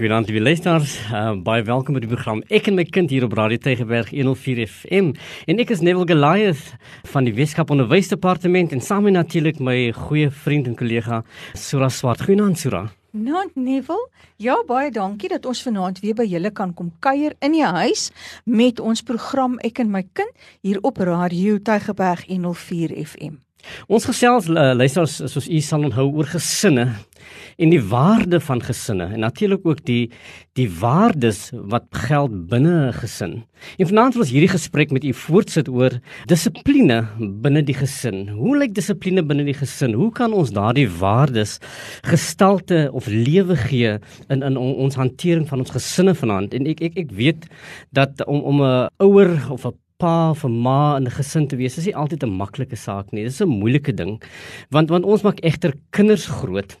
Goeienaand 0.00 0.30
lieve 0.30 0.40
luisteraars. 0.42 0.92
Uh, 1.12 1.34
baie 1.44 1.60
welkom 1.60 1.92
by 1.92 2.00
die 2.00 2.08
program 2.08 2.38
Ek 2.48 2.70
en 2.70 2.78
my 2.78 2.86
kind 2.88 3.10
hier 3.12 3.26
op 3.26 3.34
Radio 3.36 3.60
Tygerberg 3.60 4.08
104 4.14 4.62
FM. 4.64 5.10
En 5.44 5.58
ek 5.60 5.74
is 5.74 5.82
Neville 5.84 6.06
Goliath 6.08 6.70
van 7.12 7.28
die 7.28 7.34
Weskaap 7.36 7.68
Onderwysdepartement 7.74 8.72
en 8.72 8.80
saam 8.80 9.04
met 9.04 9.18
natuurlik 9.18 9.60
my 9.60 9.74
goeie 9.92 10.30
vriend 10.32 10.70
en 10.72 10.78
kollega 10.80 11.18
Sura 11.52 11.90
Swart. 11.92 12.24
Goeienaand 12.24 12.56
Sura. 12.62 12.86
Nou 13.12 13.44
Neville, 13.60 14.08
ja 14.40 14.56
baie 14.64 14.88
dankie 14.88 15.28
dat 15.34 15.44
ons 15.44 15.60
vanaand 15.68 16.00
weer 16.00 16.16
by 16.16 16.24
julle 16.32 16.48
kan 16.48 16.72
kom 16.72 16.94
kuier 17.04 17.36
in 17.44 17.58
die 17.58 17.68
huis 17.68 18.08
met 18.48 18.80
ons 18.80 19.04
program 19.04 19.60
Ek 19.60 19.84
en 19.84 19.92
my 19.92 20.06
kind 20.16 20.48
hier 20.64 20.80
op 20.80 21.04
Radio 21.04 21.60
Tygerberg 21.60 22.24
104 22.32 22.96
FM. 23.04 23.36
Ons 23.88 24.06
gesels 24.08 24.48
uh, 24.48 24.72
luisteraars 24.74 25.20
soos 25.32 25.48
u 25.48 25.60
sal 25.60 25.84
onthou 25.88 26.08
oor 26.12 26.28
gesinne 26.30 26.88
en 27.60 27.72
die 27.72 27.80
waarde 27.90 28.40
van 28.40 28.62
gesinne 28.64 29.10
en 29.14 29.20
natuurlik 29.24 29.66
ook 29.66 29.82
die 29.84 30.10
die 30.58 30.68
waardes 30.80 31.50
wat 31.72 31.86
geld 32.08 32.32
binne 32.50 32.88
'n 32.88 32.92
gesin. 32.92 33.32
En 33.78 33.86
vanaand 33.86 34.14
wil 34.14 34.22
ons 34.22 34.32
hierdie 34.32 34.54
gesprek 34.56 34.90
met 34.90 35.04
u 35.04 35.12
voortsit 35.12 35.68
oor 35.68 35.92
dissipline 36.26 37.06
binne 37.18 37.62
die 37.62 37.74
gesin. 37.74 38.28
Hoe 38.28 38.56
lyk 38.56 38.74
dissipline 38.74 39.22
binne 39.22 39.44
die 39.44 39.54
gesin? 39.54 39.92
Hoe 39.92 40.12
kan 40.12 40.32
ons 40.32 40.50
daardie 40.50 40.88
waardes 40.88 41.58
gestalte 42.02 42.88
of 42.92 43.06
lewe 43.06 43.56
gee 43.56 43.98
in 44.28 44.42
in 44.42 44.56
ons 44.56 44.94
hantering 44.94 45.48
van 45.48 45.58
ons 45.58 45.70
gesinne 45.70 46.14
vanaand? 46.14 46.54
En 46.54 46.66
ek 46.66 46.80
ek 46.80 46.98
ek 46.98 47.10
weet 47.10 47.46
dat 47.92 48.26
om 48.26 48.40
om 48.40 48.62
'n 48.62 48.88
ouer 48.98 49.50
of 49.50 49.66
'n 49.66 49.74
pa 50.00 50.30
of 50.30 50.44
'n 50.44 50.56
ma 50.64 50.96
in 50.96 51.06
'n 51.06 51.16
gesin 51.18 51.48
te 51.48 51.56
wees 51.56 51.78
is 51.78 51.86
nie 51.86 51.94
altyd 51.94 52.24
'n 52.24 52.36
maklike 52.42 52.76
saak 52.76 53.12
nie. 53.12 53.24
Dit 53.24 53.32
is 53.32 53.42
'n 53.42 53.48
moeilike 53.48 53.94
ding. 53.94 54.22
Want 54.70 54.88
want 54.90 55.04
ons 55.04 55.22
maak 55.22 55.40
egter 55.44 55.74
kinders 55.90 56.26
groot. 56.26 56.76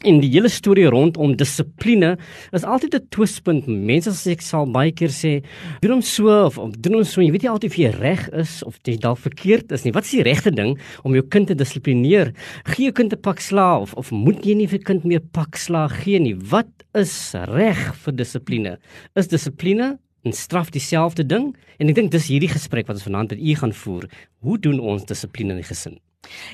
En 0.00 0.16
die 0.22 0.30
hele 0.32 0.48
storie 0.48 0.86
rondom 0.88 1.34
dissipline 1.36 2.14
is 2.56 2.64
altyd 2.64 2.94
'n 2.94 3.08
twispunt. 3.10 3.66
Mense 3.66 4.10
sê 4.10 4.32
ek 4.32 4.40
sal 4.40 4.64
baie 4.64 4.92
keer 4.92 5.12
sê, 5.12 5.44
doen 5.82 5.90
hom 5.90 6.02
so 6.02 6.46
of, 6.46 6.56
of 6.58 6.72
doen 6.80 6.94
hom 6.94 7.04
so. 7.04 7.20
Jy 7.20 7.30
weet 7.30 7.42
nie 7.42 7.50
altyd 7.50 7.70
of 7.70 7.76
jy 7.76 7.90
reg 8.00 8.28
is 8.32 8.62
of 8.62 8.78
jy 8.82 8.96
dalk 8.96 9.18
verkeerd 9.18 9.72
is 9.72 9.84
nie. 9.84 9.92
Wat 9.92 10.04
is 10.04 10.10
die 10.12 10.22
regte 10.22 10.50
ding 10.50 10.78
om 11.04 11.12
jou 11.12 11.22
kind 11.22 11.46
te 11.48 11.54
dissiplineer? 11.54 12.32
Gee 12.64 12.84
jou 12.84 12.92
kind 12.92 13.12
'n 13.12 13.20
pak 13.20 13.40
slaag 13.40 13.82
of, 13.82 13.94
of 13.94 14.10
moet 14.10 14.42
jy 14.42 14.54
nie 14.54 14.68
vir 14.68 14.78
kind 14.78 15.04
meer 15.04 15.20
pak 15.20 15.56
slaag 15.56 15.92
gee 16.02 16.18
nie? 16.18 16.34
Wat 16.34 16.70
is 16.94 17.34
reg 17.34 17.94
vir 17.94 18.12
dissipline? 18.12 18.78
Is 19.16 19.28
dissipline 19.28 19.98
en 20.22 20.32
straf 20.32 20.70
dieselfde 20.70 21.26
ding 21.26 21.56
en 21.78 21.88
ek 21.88 21.96
dink 21.96 22.12
dis 22.12 22.28
hierdie 22.32 22.52
gesprek 22.52 22.88
wat 22.88 23.00
ons 23.00 23.08
vanaand 23.08 23.34
met 23.34 23.40
u 23.40 23.56
gaan 23.62 23.74
voer. 23.74 24.06
Hoe 24.44 24.58
doen 24.58 24.80
ons 24.80 25.04
dissipline 25.08 25.54
in 25.56 25.62
die 25.62 25.68
gesin? 25.68 25.98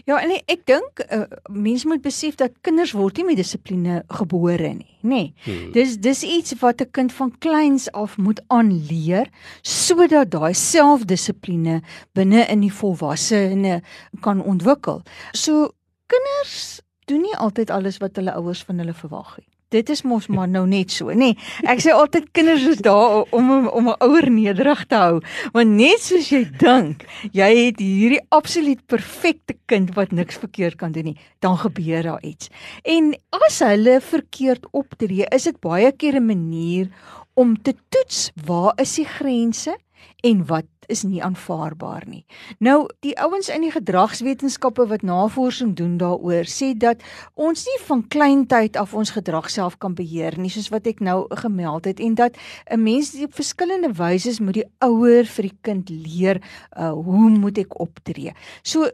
Ja, 0.06 0.20
en 0.22 0.30
ek 0.36 0.62
dink 0.70 1.00
uh, 1.10 1.24
mense 1.50 1.88
moet 1.90 2.02
besef 2.04 2.36
dat 2.38 2.54
kinders 2.66 2.92
word 2.94 3.18
nie 3.18 3.26
met 3.32 3.40
dissipline 3.40 3.98
gebore 4.20 4.70
nie, 4.76 4.92
nê. 5.02 5.08
Nee. 5.10 5.32
Hmm. 5.46 5.72
Dis 5.74 5.96
dis 5.98 6.22
iets 6.22 6.54
wat 6.62 6.80
'n 6.80 6.90
kind 6.94 7.12
van 7.12 7.32
kleins 7.42 7.90
af 7.92 8.16
moet 8.16 8.40
aanleer 8.46 9.26
sodat 9.62 10.30
daai 10.30 10.54
selfdissipline 10.54 11.82
binne 12.14 12.46
in 12.46 12.62
die 12.62 12.72
volwassene 12.72 13.82
kan 14.20 14.42
ontwikkel. 14.42 15.02
So 15.32 15.74
kinders 16.06 16.80
doen 17.06 17.22
nie 17.22 17.36
altyd 17.36 17.70
alles 17.70 17.98
wat 17.98 18.16
hulle 18.16 18.34
ouers 18.38 18.62
van 18.62 18.78
hulle 18.78 18.94
verwag 18.94 19.38
nie 19.38 19.55
dit 19.74 19.90
is 19.90 20.02
mos 20.06 20.28
maar 20.30 20.48
nou 20.48 20.64
net 20.68 20.92
so, 20.94 21.10
nê. 21.10 21.32
Nee, 21.32 21.36
ek 21.66 21.82
sê 21.82 21.94
altyd 21.94 22.28
kinders 22.36 22.66
is 22.70 22.82
daar 22.84 23.24
om 23.34 23.50
om 23.66 23.88
'n 23.88 23.98
ouer 24.00 24.30
nederig 24.30 24.86
te 24.86 24.94
hou. 24.94 25.20
Want 25.52 25.70
net 25.70 26.00
soos 26.00 26.30
jy 26.30 26.44
dink, 26.58 27.04
jy 27.32 27.50
het 27.66 27.80
hierdie 27.80 28.22
absoluut 28.30 28.86
perfekte 28.86 29.56
kind 29.66 29.94
wat 29.94 30.12
niks 30.12 30.36
verkeerd 30.36 30.76
kan 30.76 30.92
doen 30.92 31.04
nie, 31.04 31.18
dan 31.40 31.58
gebeur 31.58 32.02
daar 32.02 32.22
iets. 32.22 32.48
En 32.84 33.14
as 33.30 33.58
hulle 33.58 34.00
verkeerd 34.00 34.66
optree, 34.70 35.26
is 35.30 35.44
dit 35.44 35.60
baie 35.60 35.92
keer 35.92 36.16
'n 36.20 36.26
manier 36.26 36.90
om 37.34 37.56
te 37.62 37.74
toets 37.88 38.30
waar 38.46 38.72
is 38.76 38.94
die 38.96 39.04
grense 39.04 39.76
en 40.22 40.46
wat 40.46 40.64
is 40.88 41.02
nie 41.02 41.22
aanvaarbaar 41.22 42.04
nie. 42.06 42.24
Nou 42.58 42.88
die 43.04 43.14
ouens 43.20 43.48
in 43.48 43.64
die 43.66 43.72
gedragswetenskappe 43.74 44.86
wat 44.90 45.02
navorsing 45.02 45.74
doen 45.76 45.96
daaroor 46.00 46.48
sê 46.50 46.72
dat 46.76 47.02
ons 47.34 47.64
nie 47.66 47.78
van 47.86 48.04
kleintyd 48.08 48.76
af 48.76 48.94
ons 48.94 49.14
gedrag 49.16 49.50
self 49.50 49.78
kan 49.78 49.94
beheer 49.94 50.38
nie 50.38 50.50
soos 50.52 50.70
wat 50.74 50.86
ek 50.86 51.00
nou 51.00 51.26
gemeld 51.42 51.84
het 51.84 52.00
en 52.00 52.14
dat 52.14 52.36
'n 52.70 52.82
mens 52.82 53.14
op 53.22 53.34
verskillende 53.34 53.92
wyse 53.92 54.42
moet 54.42 54.54
die 54.54 54.70
ouer 54.78 55.24
vir 55.24 55.42
die 55.42 55.58
kind 55.62 55.88
leer 55.88 56.42
uh, 56.78 56.92
hoe 56.92 57.30
moet 57.30 57.58
ek 57.58 57.80
optree. 57.80 58.32
So 58.62 58.90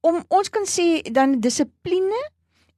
om 0.00 0.22
ons 0.28 0.50
kan 0.50 0.66
sê 0.66 1.02
dan 1.12 1.40
dissipline 1.40 2.20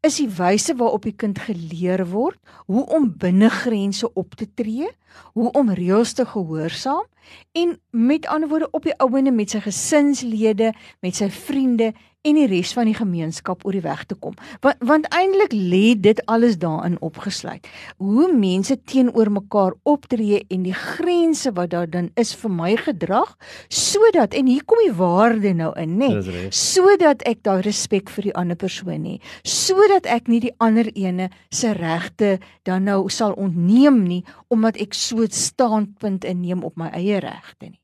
is 0.06 0.16
die 0.16 0.28
wyse 0.32 0.74
waarop 0.80 1.04
die 1.04 1.16
kind 1.16 1.38
geleer 1.44 2.02
word 2.08 2.38
hoe 2.70 2.86
om 2.96 3.10
binne 3.20 3.50
grense 3.52 4.08
op 4.16 4.34
te 4.38 4.46
tree, 4.56 4.88
hoe 5.36 5.50
om 5.58 5.72
reëls 5.76 6.14
te 6.16 6.24
gehoorsaam 6.24 7.04
en 7.52 7.76
met 7.90 8.26
ander 8.26 8.48
woorde 8.48 8.70
op 8.72 8.86
die 8.88 8.96
ouene 8.98 9.30
met 9.30 9.52
sy 9.52 9.60
gesinslede, 9.62 10.72
met 11.04 11.20
sy 11.20 11.28
vriende 11.30 11.92
en 12.20 12.36
die 12.36 12.48
res 12.50 12.74
van 12.76 12.84
die 12.84 12.96
gemeenskap 12.96 13.62
oor 13.64 13.72
die 13.72 13.84
weg 13.84 14.02
te 14.08 14.16
kom. 14.18 14.34
Want 14.64 14.82
want 14.84 15.06
eintlik 15.16 15.54
lê 15.56 15.94
dit 15.96 16.20
alles 16.28 16.58
daarin 16.60 16.98
opgesluit. 17.00 17.64
Hoe 17.96 18.28
mense 18.32 18.76
teenoor 18.92 19.30
mekaar 19.32 19.76
optree 19.88 20.42
en 20.52 20.66
die 20.66 20.76
grense 20.76 21.52
wat 21.56 21.72
daar 21.72 21.88
dan 21.88 22.10
is 22.20 22.34
vir 22.36 22.52
my 22.52 22.74
gedrag 22.76 23.32
sodat 23.68 24.36
en 24.36 24.50
hier 24.52 24.64
kom 24.68 24.82
die 24.84 24.92
waarde 24.96 25.54
nou 25.56 25.72
in, 25.80 25.96
nê? 26.00 26.10
Nee, 26.20 26.48
sodat 26.52 27.24
ek 27.28 27.42
daai 27.46 27.62
respek 27.64 28.12
vir 28.12 28.30
die 28.30 28.36
ander 28.36 28.58
persoon 28.60 29.06
het. 29.08 29.24
Sodat 29.42 30.08
ek 30.10 30.28
nie 30.28 30.42
die 30.44 30.54
ander 30.60 30.90
ene 30.92 31.30
se 31.48 31.72
regte 31.72 32.36
dan 32.68 32.84
nou 32.84 33.08
sal 33.08 33.32
ontneem 33.40 34.04
nie 34.04 34.24
omdat 34.52 34.76
ek 34.76 34.94
so 34.94 35.24
'n 35.24 35.30
standpunt 35.30 36.24
inneem 36.24 36.64
op 36.64 36.76
my 36.76 36.92
eie 36.92 37.20
regte 37.20 37.70
nie. 37.70 37.80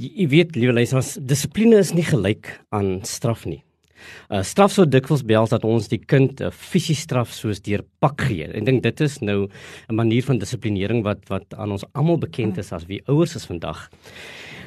Jy 0.00 0.26
weet, 0.32 0.56
liewe 0.56 0.72
luisters, 0.72 1.18
dissipline 1.20 1.76
is 1.76 1.92
nie 1.92 2.06
gelyk 2.06 2.48
aan 2.72 3.00
straf 3.04 3.44
nie. 3.44 3.62
Uh 4.30 4.40
straf 4.46 4.72
sou 4.72 4.86
dikwels 4.88 5.24
behels 5.26 5.52
dat 5.52 5.64
ons 5.68 5.88
die 5.90 6.00
kind 6.00 6.40
'n 6.40 6.48
uh, 6.48 6.50
fisiese 6.50 7.02
straf 7.04 7.32
soos 7.32 7.60
deur 7.60 7.82
pak 8.00 8.22
gee. 8.28 8.46
Ek 8.48 8.64
dink 8.64 8.82
dit 8.82 9.00
is 9.00 9.20
nou 9.20 9.48
'n 9.88 9.94
manier 9.94 10.22
van 10.22 10.38
dissiplinering 10.38 11.02
wat 11.04 11.28
wat 11.28 11.54
aan 11.54 11.72
ons 11.72 11.84
almal 11.92 12.18
bekend 12.18 12.58
is 12.58 12.72
as 12.72 12.86
wie 12.86 13.02
ouers 13.08 13.36
is 13.36 13.46
vandag. 13.46 13.90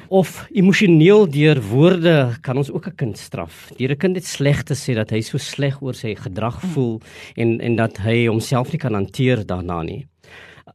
Of 0.08 0.46
emosioneel 0.52 1.26
deur 1.26 1.60
woorde 1.62 2.36
kan 2.42 2.56
ons 2.56 2.70
ook 2.70 2.86
'n 2.86 2.96
kind 2.96 3.18
straf. 3.18 3.72
Deur 3.78 3.90
'n 3.90 3.98
kind 3.98 4.14
net 4.14 4.26
sleg 4.26 4.62
te 4.62 4.74
sê 4.74 4.94
dat 4.94 5.10
hy 5.10 5.20
so 5.20 5.38
sleg 5.38 5.82
oor 5.82 5.94
sy 5.94 6.14
gedrag 6.14 6.60
voel 6.74 7.00
en 7.36 7.60
en 7.60 7.76
dat 7.76 7.98
hy 7.98 8.26
homself 8.26 8.72
nie 8.72 8.78
kan 8.78 8.94
hanteer 8.94 9.46
daarna 9.46 9.82
nie. 9.82 10.06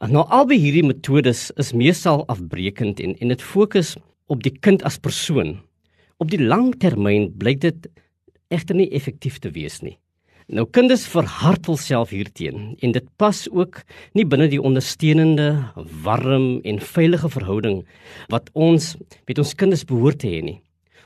Nou 0.08 0.22
albei 0.32 0.56
hierdie 0.56 0.86
metodes 0.88 1.50
is 1.60 1.74
meestal 1.76 2.22
afbreekend 2.32 3.02
en 3.04 3.18
en 3.20 3.34
dit 3.34 3.42
fokus 3.44 3.98
op 4.32 4.46
die 4.46 4.54
kind 4.64 4.80
as 4.88 4.96
persoon. 4.96 5.58
Op 6.24 6.30
die 6.32 6.40
lang 6.40 6.70
termyn 6.80 7.26
blyk 7.36 7.60
dit 7.66 7.90
egter 8.48 8.80
nie 8.80 8.88
effektief 8.96 9.42
te 9.44 9.52
wees 9.52 9.82
nie. 9.84 9.98
Nou 10.48 10.64
kinders 10.72 11.04
verhard 11.04 11.68
hulself 11.68 12.14
hierteen 12.16 12.78
en 12.80 12.96
dit 12.96 13.10
pas 13.20 13.42
ook 13.52 13.82
nie 14.16 14.24
binne 14.24 14.48
die 14.48 14.62
ondersteunende, 14.64 15.50
warm 15.76 16.62
en 16.64 16.80
veilige 16.80 17.28
verhouding 17.36 17.84
wat 18.32 18.48
ons 18.56 18.94
met 19.28 19.44
ons 19.44 19.52
kinders 19.52 19.84
behoort 19.84 20.24
te 20.24 20.32
hê 20.32 20.40
nie. 20.48 20.62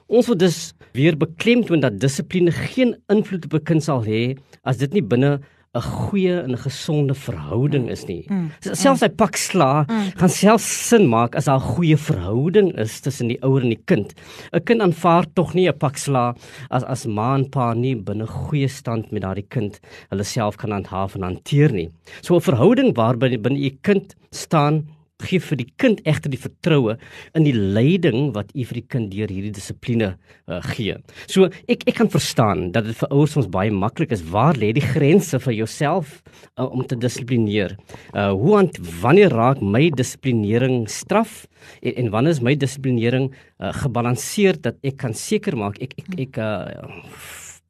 Ons 0.06 0.30
wil 0.30 0.38
dus 0.38 0.60
weer 0.94 1.18
beklemtoon 1.18 1.82
dat 1.82 1.98
dissipline 1.98 2.54
geen 2.54 2.94
invloed 3.10 3.50
op 3.50 3.58
'n 3.58 3.66
kind 3.66 3.84
sal 3.84 4.06
hê 4.06 4.38
as 4.62 4.78
dit 4.78 4.94
nie 4.94 5.02
binne 5.02 5.42
'n 5.74 5.82
goeie 5.82 6.36
en 6.44 6.52
'n 6.54 6.62
gesonde 6.62 7.16
verhouding 7.18 7.90
is 7.90 8.06
nie. 8.06 8.26
Mm. 8.30 8.52
Selfs 8.62 9.02
hy 9.02 9.10
pak 9.10 9.38
sla, 9.42 9.86
mm. 9.90 10.12
gaan 10.22 10.30
selfs 10.30 10.68
sin 10.90 11.08
maak 11.10 11.36
as 11.36 11.46
daar 11.50 11.58
'n 11.58 11.74
goeie 11.74 11.98
verhouding 11.98 12.70
is 12.78 13.02
tussen 13.02 13.28
die 13.28 13.40
ouer 13.42 13.64
en 13.64 13.74
die 13.74 13.82
kind. 13.86 14.14
'n 14.54 14.64
Kind 14.64 14.82
aanvaar 14.82 15.26
tog 15.34 15.56
nie 15.56 15.68
'n 15.68 15.74
pak 15.74 15.98
sla 15.98 16.36
as 16.70 16.84
as 16.84 17.08
ma 17.08 17.34
en 17.34 17.50
pa 17.50 17.74
nie 17.74 17.96
binne 17.96 18.28
goeie 18.28 18.70
stand 18.70 19.12
met 19.12 19.24
daardie 19.24 19.50
kind 19.50 19.80
hulle 20.12 20.24
self 20.24 20.58
kan 20.58 20.72
handhaaf 20.72 21.16
en 21.16 21.24
hanteer 21.24 21.74
nie. 21.74 21.90
So 22.22 22.36
'n 22.36 22.42
verhouding 22.42 22.94
waarby 22.94 23.42
binne 23.42 23.58
'n 23.58 23.80
kind 23.82 24.16
staan 24.32 24.86
gee 25.22 25.40
vir 25.40 25.60
die 25.60 25.68
kind 25.78 26.02
egter 26.10 26.32
die 26.32 26.40
vertroue 26.42 26.96
in 27.38 27.46
die 27.46 27.54
leiding 27.54 28.32
wat 28.36 28.52
u 28.56 28.66
vir 28.70 28.80
die 28.80 28.88
kind 28.96 29.12
deur 29.14 29.32
hierdie 29.32 29.54
dissipline 29.54 30.14
uh, 30.14 30.60
gee. 30.74 30.98
So 31.30 31.50
ek 31.70 31.86
ek 31.90 31.98
kan 32.00 32.10
verstaan 32.12 32.72
dat 32.76 32.88
dit 32.90 32.98
vir 32.98 33.14
ouers 33.14 33.38
ons 33.40 33.50
baie 33.52 33.72
maklik 33.72 34.14
is 34.16 34.24
waar 34.34 34.58
lê 34.60 34.72
die 34.76 34.84
grense 34.84 35.40
vir 35.44 35.58
jouself 35.62 36.20
uh, 36.58 36.66
om 36.66 36.86
te 36.88 36.98
dissiplineer. 37.00 37.78
Uh 38.14 38.32
hoe 38.34 38.58
want 38.58 38.80
wanneer 39.04 39.34
raak 39.34 39.62
my 39.62 39.88
dissiplinering 39.94 40.88
straf 40.90 41.44
en, 41.82 41.94
en 41.94 42.12
wanneer 42.14 42.38
is 42.38 42.44
my 42.44 42.56
dissiplinering 42.58 43.30
uh, 43.32 43.72
gebalanseerd 43.84 44.64
dat 44.66 44.82
ek 44.84 45.00
kan 45.06 45.14
seker 45.14 45.58
maak 45.60 45.80
ek 45.84 45.96
ek 46.02 46.18
ek 46.28 46.42
uh, 46.42 46.90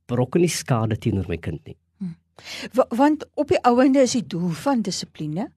berokken 0.10 0.44
nie 0.44 0.52
skade 0.52 0.98
teenoor 1.00 1.28
my 1.30 1.38
kind 1.38 1.62
nie. 1.68 1.78
Hmm. 2.00 2.16
Want 2.98 3.28
op 3.40 3.52
die 3.52 3.62
ouende 3.68 4.04
is 4.08 4.16
die 4.18 4.26
doel 4.26 4.56
van 4.64 4.82
dissipline 4.86 5.50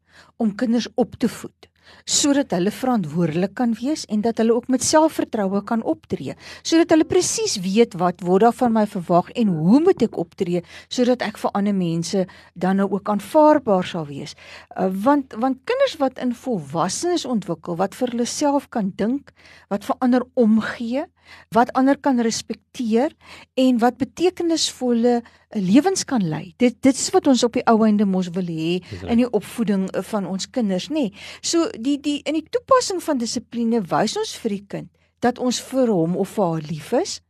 om 0.43 0.55
kinders 0.56 0.88
op 0.97 1.17
te 1.21 1.29
voed 1.29 1.71
sodat 2.05 2.55
hulle 2.56 2.71
verantwoordelik 2.71 3.55
kan 3.55 3.75
wees 3.81 4.05
en 4.12 4.21
dat 4.21 4.38
hulle 4.38 4.55
ook 4.55 4.69
met 4.69 4.85
selfvertroue 4.85 5.62
kan 5.65 5.83
optree 5.83 6.37
sodat 6.62 6.91
hulle 6.94 7.09
presies 7.09 7.59
weet 7.65 7.97
wat 8.00 8.21
word 8.27 8.47
daar 8.47 8.56
van 8.56 8.73
my 8.73 8.87
verwag 8.87 9.31
en 9.35 9.49
hoe 9.49 9.81
moet 9.81 10.03
ek 10.03 10.19
optree 10.21 10.62
sodat 10.88 11.25
ek 11.27 11.41
vir 11.43 11.55
ander 11.59 11.77
mense 11.77 12.27
dan 12.55 12.81
nou 12.81 12.88
ook 12.91 13.09
aanvaarbaar 13.09 13.87
sal 13.87 14.06
wees. 14.11 14.35
Uh, 14.77 14.88
want 15.06 15.35
want 15.41 15.62
kinders 15.69 15.97
wat 16.03 16.21
in 16.23 16.35
volwassenes 16.35 17.27
ontwikkel 17.29 17.79
wat 17.81 17.97
vir 17.99 18.15
hulle 18.15 18.29
self 18.31 18.69
kan 18.71 18.93
dink 18.97 19.33
wat 19.73 19.87
vir 19.88 19.97
ander 20.05 20.27
omgee 20.35 21.06
wat 21.55 21.73
ander 21.78 21.99
kan 21.99 22.20
respekteer 22.20 23.14
en 23.55 23.78
wat 23.82 23.99
betekenisvolle 24.00 25.20
lewens 25.56 26.05
kan 26.05 26.25
lei. 26.28 26.55
Dit 26.56 26.81
dit 26.82 26.94
is 26.94 27.11
wat 27.14 27.26
ons 27.26 27.44
op 27.46 27.56
die 27.56 27.64
ou 27.70 27.78
einde 27.87 28.05
mos 28.05 28.31
wil 28.34 28.50
hê 28.50 28.81
in 29.06 29.23
die 29.23 29.31
opvoeding 29.31 29.88
van 30.11 30.26
ons 30.26 30.50
kinders, 30.50 30.90
nê. 30.90 31.08
Nee. 31.08 31.26
So 31.40 31.70
die 31.78 31.99
die 32.02 32.20
in 32.25 32.38
die 32.38 32.46
toepassing 32.50 33.02
van 33.02 33.23
dissipline 33.23 33.82
wys 33.90 34.17
ons 34.17 34.37
vir 34.43 34.58
die 34.58 34.64
kind 34.76 34.93
dat 35.25 35.38
ons 35.40 35.58
vir 35.70 35.90
hom 35.90 36.17
of 36.20 36.34
vir 36.37 36.44
haar 36.44 36.67
lief 36.69 36.93
is, 36.93 37.20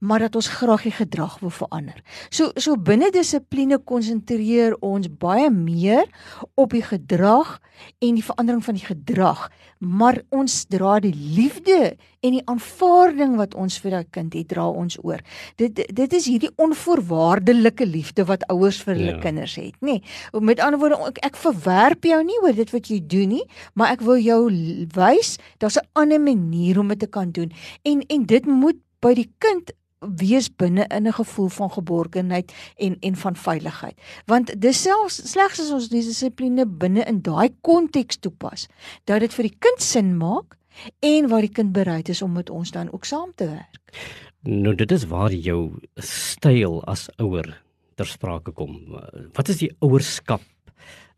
maar 0.00 0.18
dat 0.24 0.36
ons 0.38 0.48
graag 0.48 0.86
die 0.88 0.94
gedrag 0.96 1.38
wil 1.44 1.52
verander. 1.52 2.00
So 2.32 2.50
so 2.56 2.76
binne 2.80 3.10
dissipline 3.12 3.78
konsentreer 3.84 4.76
ons 4.80 5.10
baie 5.20 5.50
meer 5.52 6.08
op 6.54 6.72
die 6.72 6.84
gedrag 6.84 7.58
en 8.00 8.16
die 8.16 8.24
verandering 8.24 8.64
van 8.64 8.76
die 8.76 8.84
gedrag, 8.84 9.46
maar 9.78 10.20
ons 10.36 10.64
dra 10.72 10.98
die 11.00 11.14
liefde 11.14 11.94
en 12.24 12.36
die 12.36 12.42
aanvaarding 12.48 13.36
wat 13.40 13.54
ons 13.56 13.78
vir 13.80 13.96
daai 13.96 14.08
kind 14.12 14.36
het, 14.36 14.48
dra 14.52 14.66
ons 14.68 14.96
oor. 15.04 15.20
Dit 15.60 15.80
dit 15.80 16.16
is 16.16 16.28
hierdie 16.28 16.52
onvoorwaardelike 16.60 17.88
liefde 17.88 18.24
wat 18.28 18.44
ouers 18.52 18.80
vir 18.84 18.96
hulle 18.96 19.16
ja. 19.16 19.22
kinders 19.22 19.56
het, 19.60 19.76
nê. 19.80 20.00
Nee, 20.00 20.44
met 20.44 20.60
ander 20.64 20.80
woorde, 20.80 21.00
ek, 21.10 21.20
ek 21.30 21.40
verwerp 21.40 22.08
jou 22.08 22.20
nie 22.24 22.38
oor 22.44 22.56
dit 22.56 22.72
wat 22.72 22.88
jy 22.92 23.00
doen 23.04 23.36
nie, 23.36 23.44
maar 23.74 23.92
ek 23.96 24.04
wil 24.06 24.20
jou 24.20 24.42
wys 24.96 25.36
daar's 25.60 25.76
'n 25.76 25.88
ander 25.92 26.20
manier 26.20 26.80
om 26.80 26.88
dit 26.88 27.00
te 27.00 27.06
kan 27.06 27.32
doen. 27.32 27.52
En 27.84 28.00
en 28.08 28.24
dit 28.24 28.46
moet 28.46 28.80
by 29.00 29.14
die 29.14 29.30
kind 29.38 29.72
wees 30.00 30.48
binne 30.56 30.86
in 30.86 31.06
'n 31.06 31.12
gevoel 31.12 31.48
van 31.48 31.70
geborgenheid 31.70 32.52
en 32.76 32.96
en 33.00 33.16
van 33.16 33.36
veiligheid. 33.36 34.00
Want 34.26 34.60
dis 34.60 34.82
selfs 34.82 35.30
slegs 35.30 35.60
as 35.60 35.70
ons 35.70 35.88
die 35.88 36.02
dissipline 36.02 36.66
binne 36.66 37.04
in 37.04 37.20
daai 37.22 37.54
konteks 37.60 38.16
toepas, 38.16 38.68
dat 39.04 39.20
dit 39.20 39.34
vir 39.34 39.42
die 39.42 39.56
kind 39.58 39.82
sin 39.82 40.16
maak 40.16 40.56
en 40.98 41.28
waar 41.28 41.40
die 41.40 41.52
kind 41.52 41.72
bereid 41.72 42.08
is 42.08 42.22
om 42.22 42.32
met 42.32 42.50
ons 42.50 42.70
dan 42.70 42.92
ook 42.92 43.04
saam 43.04 43.32
te 43.34 43.46
werk. 43.46 43.80
Nou 44.42 44.74
dit 44.74 44.92
is 44.92 45.04
waar 45.04 45.32
jou 45.32 45.78
styl 45.94 46.84
as 46.84 47.08
ouer 47.16 47.62
ter 47.94 48.06
sprake 48.06 48.50
kom. 48.50 48.78
Wat 49.32 49.48
is 49.48 49.58
die 49.58 49.76
ouerskap 49.78 50.40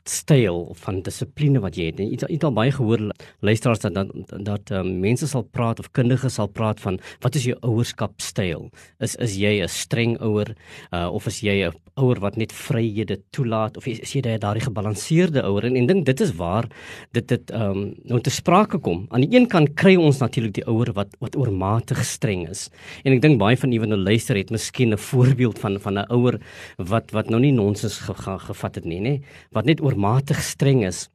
styl 0.09 0.73
van 0.83 1.01
dissipline 1.03 1.61
wat 1.63 1.77
jy 1.79 1.91
het. 1.91 2.01
En 2.01 2.11
jy 2.11 2.19
het 2.21 2.45
al 2.45 2.55
baie 2.57 2.73
gehoor 2.75 3.11
luisteraars 3.41 3.85
dat 3.85 3.95
dat, 3.95 4.11
dat 4.45 4.71
um, 4.75 4.99
mense 5.01 5.27
sal 5.29 5.45
praat 5.45 5.79
of 5.79 5.91
kundiges 5.93 6.35
sal 6.35 6.49
praat 6.49 6.81
van 6.81 6.99
wat 7.23 7.37
is 7.39 7.47
jou 7.51 7.57
ouerskap 7.63 8.21
styl? 8.23 8.71
Is 9.01 9.17
is 9.17 9.37
jy 9.37 9.63
'n 9.63 9.69
streng 9.69 10.19
ouer 10.21 10.55
uh, 10.93 11.09
of 11.13 11.27
is 11.27 11.41
jy 11.41 11.69
'n 11.69 11.73
ouer 11.97 12.21
wat 12.21 12.37
net 12.37 12.53
vryhede 12.53 13.21
toelaat 13.31 13.77
of 13.77 13.87
is 13.87 14.13
jy 14.15 14.23
daardie 14.23 14.65
gebalanseerde 14.65 15.43
ouer? 15.43 15.65
En 15.65 15.77
ek 15.77 15.89
dink 15.89 16.07
dit 16.07 16.21
is 16.21 16.33
waar 16.37 16.69
dit 17.13 17.29
dit 17.29 17.51
ehm 17.51 17.71
um, 17.71 17.95
nou 18.05 18.21
te 18.21 18.31
sprake 18.31 18.79
kom. 18.79 19.07
Aan 19.11 19.21
die 19.21 19.37
een 19.37 19.47
kant 19.47 19.75
kry 19.75 19.97
ons 19.97 20.19
natuurlik 20.19 20.55
die 20.55 20.67
ouer 20.67 20.93
wat 20.93 21.15
wat 21.21 21.37
oormatig 21.37 22.05
streng 22.05 22.49
is. 22.49 22.71
En 23.05 23.13
ek 23.13 23.23
dink 23.23 23.39
baie 23.39 23.57
van 23.57 23.73
u 23.73 23.79
wat 23.79 23.89
nou 23.89 24.01
luister 24.01 24.37
het 24.37 24.51
miskien 24.51 24.93
'n 24.93 24.99
voorbeeld 24.99 25.59
van 25.59 25.79
van 25.81 25.99
'n 25.99 26.07
ouer 26.11 26.41
wat 26.79 27.11
wat 27.13 27.31
nou 27.31 27.41
nie 27.41 27.53
nonsens 27.53 27.99
ge, 27.99 28.15
ge, 28.15 28.39
gevat 28.39 28.75
het 28.75 28.85
nie, 28.85 29.01
nê? 29.01 29.21
Wat 29.53 29.65
net 29.65 29.81
oormatig 29.93 30.41
streng 30.43 30.85
is. 30.89 31.09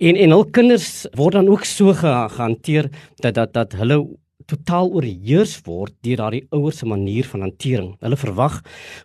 En 0.00 0.16
en 0.16 0.32
hul 0.32 0.46
kinders 0.54 1.06
word 1.18 1.36
dan 1.36 1.50
ook 1.50 1.66
so 1.68 1.92
ge, 1.92 2.12
gehanteer 2.36 2.90
dat 3.20 3.34
dat 3.34 3.52
dat 3.52 3.76
hulle 3.76 3.98
totaal 4.48 4.88
oorheers 4.90 5.58
word 5.66 5.92
deur 6.02 6.16
daardie 6.18 6.46
ouers 6.50 6.80
se 6.80 6.86
manier 6.86 7.26
van 7.28 7.44
hantering. 7.44 7.92
Hulle 8.00 8.18
verwag 8.18 8.60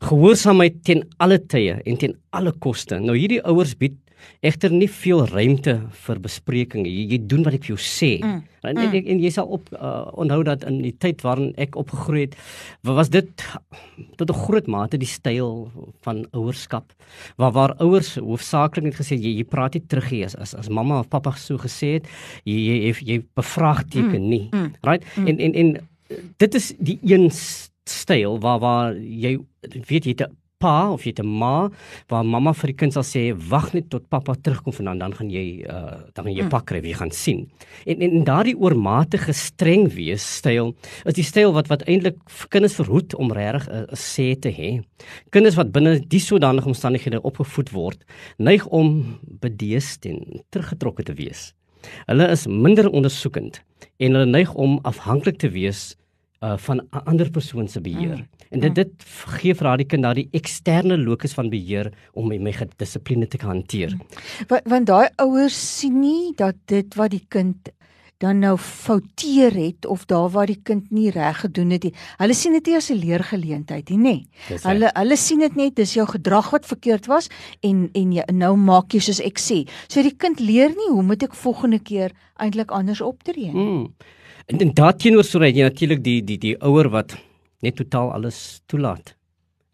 gehoorsaamheid 0.05 0.79
teen 0.87 1.03
alle 1.21 1.39
tye 1.39 1.81
en 1.85 1.99
teen 2.01 2.15
alle 2.31 2.53
koste. 2.53 2.99
Nou 2.99 3.17
hierdie 3.17 3.43
ouers 3.43 3.75
bied 3.77 3.99
egter 4.45 4.73
nie 4.73 4.89
veel 4.91 5.25
ruimte 5.27 5.77
vir 6.05 6.19
bespreking. 6.23 6.85
Jy, 6.87 7.05
jy 7.13 7.19
doen 7.29 7.45
wat 7.45 7.57
ek 7.57 7.65
vir 7.65 7.75
jou 7.75 7.81
sê. 7.81 8.11
Mm. 8.23 8.43
En, 8.65 8.79
en, 8.81 8.95
en 8.97 9.21
jy 9.21 9.31
sal 9.33 9.49
op 9.53 9.69
uh, 9.75 10.07
onthou 10.17 10.39
dat 10.47 10.65
in 10.65 10.79
die 10.81 10.93
tyd 11.01 11.21
waarin 11.25 11.51
ek 11.61 11.77
opgegroei 11.79 12.25
het, 12.25 12.37
was 12.87 13.11
dit 13.13 13.29
tot 14.17 14.29
'n 14.29 14.41
groot 14.45 14.67
mate 14.67 14.97
die 14.97 15.09
styl 15.09 15.69
van 16.05 16.25
ouerskap. 16.33 16.93
Waar 17.37 17.51
waar 17.51 17.75
ouers 17.79 18.15
hoofsaaklik 18.15 18.89
net 18.89 18.97
gesê 18.97 19.17
jy, 19.17 19.37
jy 19.41 19.45
praat 19.45 19.73
nie 19.73 19.85
terug 19.87 20.09
hier 20.09 20.25
as, 20.25 20.35
as 20.35 20.55
as 20.55 20.69
mamma 20.69 20.99
of 20.99 21.09
pappa 21.09 21.35
so 21.37 21.57
gesê 21.57 21.99
het, 21.99 22.07
jy 22.43 22.57
jy, 22.57 22.95
jy, 23.01 23.21
bevraagteken 23.35 24.21
mm. 24.21 24.29
nie. 24.29 24.49
Mm. 24.51 24.73
Right? 24.81 25.05
Mm. 25.15 25.27
En 25.27 25.37
en 25.39 25.53
en 25.53 25.77
dit 26.37 26.55
is 26.55 26.73
die 26.79 26.99
een 27.01 27.29
styl 27.85 28.39
waar 28.39 28.59
waar 28.59 28.97
jy 28.97 29.37
weet 29.89 30.05
jy 30.05 30.15
het 30.17 30.27
pa 30.65 30.75
of 30.93 31.05
jy 31.05 31.13
het 31.13 31.21
'n 31.21 31.29
ma 31.41 31.69
waar 32.09 32.25
mamma 32.25 32.53
vir 32.53 32.71
die 32.71 32.79
kind 32.81 32.93
sal 32.93 33.05
sê 33.05 33.33
wag 33.51 33.73
net 33.73 33.89
tot 33.89 34.09
pappa 34.09 34.35
terugkom 34.35 34.73
vandaan 34.73 34.99
dan 34.99 35.13
gaan 35.13 35.29
jy 35.29 35.65
uh, 35.69 35.97
dan 36.13 36.25
gaan 36.25 36.35
jy 36.35 36.43
mm. 36.43 36.49
pak 36.49 36.65
kry, 36.65 36.81
jy 36.81 36.97
gaan 37.01 37.11
sien. 37.11 37.47
En 37.85 38.01
en, 38.01 38.11
en 38.11 38.23
daardie 38.23 38.57
oormatige 38.57 39.33
streng 39.33 39.87
wees 39.93 40.25
styl 40.37 40.73
is 41.05 41.13
die 41.13 41.23
styl 41.23 41.53
wat 41.53 41.67
wat 41.67 41.85
eintlik 41.87 42.17
kinders 42.49 42.77
verhoed 42.79 43.15
om 43.15 43.31
regtig 43.31 43.69
'n 43.69 43.85
sê 43.95 44.27
te 44.39 44.49
hê. 44.49 44.81
Kinders 45.29 45.55
wat 45.55 45.71
binne 45.71 45.99
die 45.99 46.19
sodanige 46.19 46.67
omstandighede 46.67 47.21
opgevoed 47.21 47.69
word, 47.71 48.05
neig 48.37 48.65
om 48.67 49.19
bedeesd 49.41 50.05
en 50.05 50.41
teruggetrokke 50.49 51.03
te 51.03 51.13
wees. 51.13 51.53
Hulle 52.07 52.27
is 52.31 52.47
minder 52.47 52.89
ondersoekend 52.89 53.61
en 53.97 54.17
hulle 54.17 54.25
neig 54.25 54.53
om 54.53 54.79
afhanklik 54.83 55.37
te 55.37 55.49
wees 55.49 55.95
uh, 56.45 56.57
van 56.57 56.77
'n 56.77 57.03
ander 57.05 57.29
persoon 57.29 57.67
se 57.67 57.81
beheer. 57.81 58.17
Mm. 58.17 58.27
En 58.49 58.59
dit 58.59 58.75
dit 58.75 58.91
gee 59.39 59.55
vir 59.55 59.67
haar 59.67 59.77
die 59.77 59.89
kind 59.89 60.03
daardie 60.03 60.27
eksterne 60.31 60.97
locus 60.97 61.33
van 61.33 61.49
beheer 61.49 61.91
om 62.13 62.27
my 62.27 62.51
gedissipline 62.51 63.27
te 63.27 63.37
kan 63.37 63.49
hanteer. 63.49 63.91
Mm. 63.91 64.01
Want 64.47 64.61
want 64.65 64.85
daai 64.85 65.09
ouers 65.15 65.77
sien 65.79 65.99
nie 65.99 66.33
dat 66.35 66.55
dit 66.65 66.95
wat 66.95 67.11
die 67.11 67.25
kind 67.27 67.69
dan 68.17 68.39
nou 68.39 68.57
fouteer 68.57 69.53
het 69.53 69.85
of 69.85 70.05
daar 70.05 70.29
waar 70.29 70.47
die 70.47 70.59
kind 70.63 70.91
nie 70.91 71.09
reg 71.11 71.39
gedoen 71.39 71.69
het 71.75 71.83
nie. 71.83 71.93
Hulle 72.17 72.33
sien 72.33 72.53
dit 72.55 72.65
nie 72.65 72.75
as 72.75 72.89
'n 72.89 72.99
leergeleentheid 72.99 73.89
nie, 73.89 73.97
nê. 73.97 74.25
Hulle 74.63 74.89
hulle 74.93 75.17
sien 75.17 75.39
dit 75.39 75.55
net 75.55 75.75
dis 75.75 75.93
jou 75.93 76.07
gedrag 76.07 76.49
wat 76.51 76.65
verkeerd 76.65 77.05
was 77.05 77.29
en 77.61 77.89
en 77.93 78.11
jy 78.11 78.23
nou 78.31 78.55
maak 78.55 78.93
jy 78.93 78.99
soos 78.99 79.19
ek 79.19 79.39
sê. 79.39 79.67
So 79.87 80.01
die 80.01 80.15
kind 80.15 80.39
leer 80.39 80.69
nie 80.69 80.91
hoe 80.91 81.03
moet 81.03 81.23
ek 81.23 81.33
volgende 81.33 81.79
keer 81.79 82.11
eintlik 82.39 82.71
anders 82.71 83.01
optree 83.01 83.51
nie. 83.51 83.65
Mm. 83.65 83.93
En 84.45 84.57
dan 84.61 84.73
daarteenoor 84.77 85.25
sou 85.25 85.41
jy 85.41 85.63
natuurlik 85.65 86.03
die 86.05 86.19
die 86.21 86.37
die 86.37 86.55
ouer 86.61 86.91
wat 86.93 87.15
net 87.65 87.79
totaal 87.79 88.11
alles 88.13 88.61
toelaat. 88.69 89.15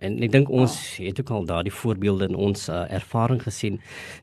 En 0.02 0.16
ek 0.24 0.32
dink 0.34 0.50
ons 0.50 0.72
oh. 0.74 1.06
het 1.06 1.20
ook 1.20 1.32
al 1.36 1.44
daardie 1.46 1.74
voorbeelde 1.76 2.30
in 2.32 2.38
ons 2.40 2.70
uh, 2.70 2.86
ervaring 2.90 3.42
gesien. 3.44 3.82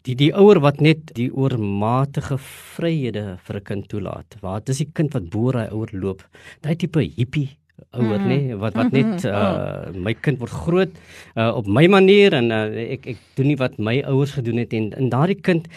Die 0.09 0.17
die 0.19 0.33
ouer 0.33 0.59
wat 0.65 0.81
net 0.81 1.13
die 1.19 1.29
oormatige 1.31 2.41
vryhede 2.41 3.37
vir 3.45 3.61
'n 3.61 3.65
kind 3.71 3.89
toelaat. 3.89 4.39
Waar 4.41 4.65
dis 4.65 4.81
die 4.81 4.91
kind 4.93 5.13
wat 5.13 5.29
bo 5.31 5.53
hy 5.53 5.69
ouer 5.69 5.93
loop. 5.93 6.25
Daai 6.65 6.77
tipe 6.77 7.05
hippie 7.05 7.51
ouer 7.93 8.19
nê 8.19 8.41
nee, 8.41 8.57
wat 8.57 8.75
wat 8.75 8.91
net 8.93 9.25
uh, 9.25 9.93
my 9.95 10.15
kind 10.15 10.41
word 10.41 10.51
groot 10.51 10.93
uh, 11.37 11.53
op 11.55 11.67
my 11.67 11.87
manier 11.87 12.35
en 12.35 12.51
uh, 12.51 12.67
ek 12.97 13.07
ek 13.15 13.21
doen 13.37 13.47
nie 13.53 13.61
wat 13.61 13.79
my 13.79 14.01
ouers 14.03 14.35
gedoen 14.35 14.59
het 14.59 14.73
en 14.73 14.91
in 14.99 15.13
daardie 15.13 15.39
kind 15.39 15.69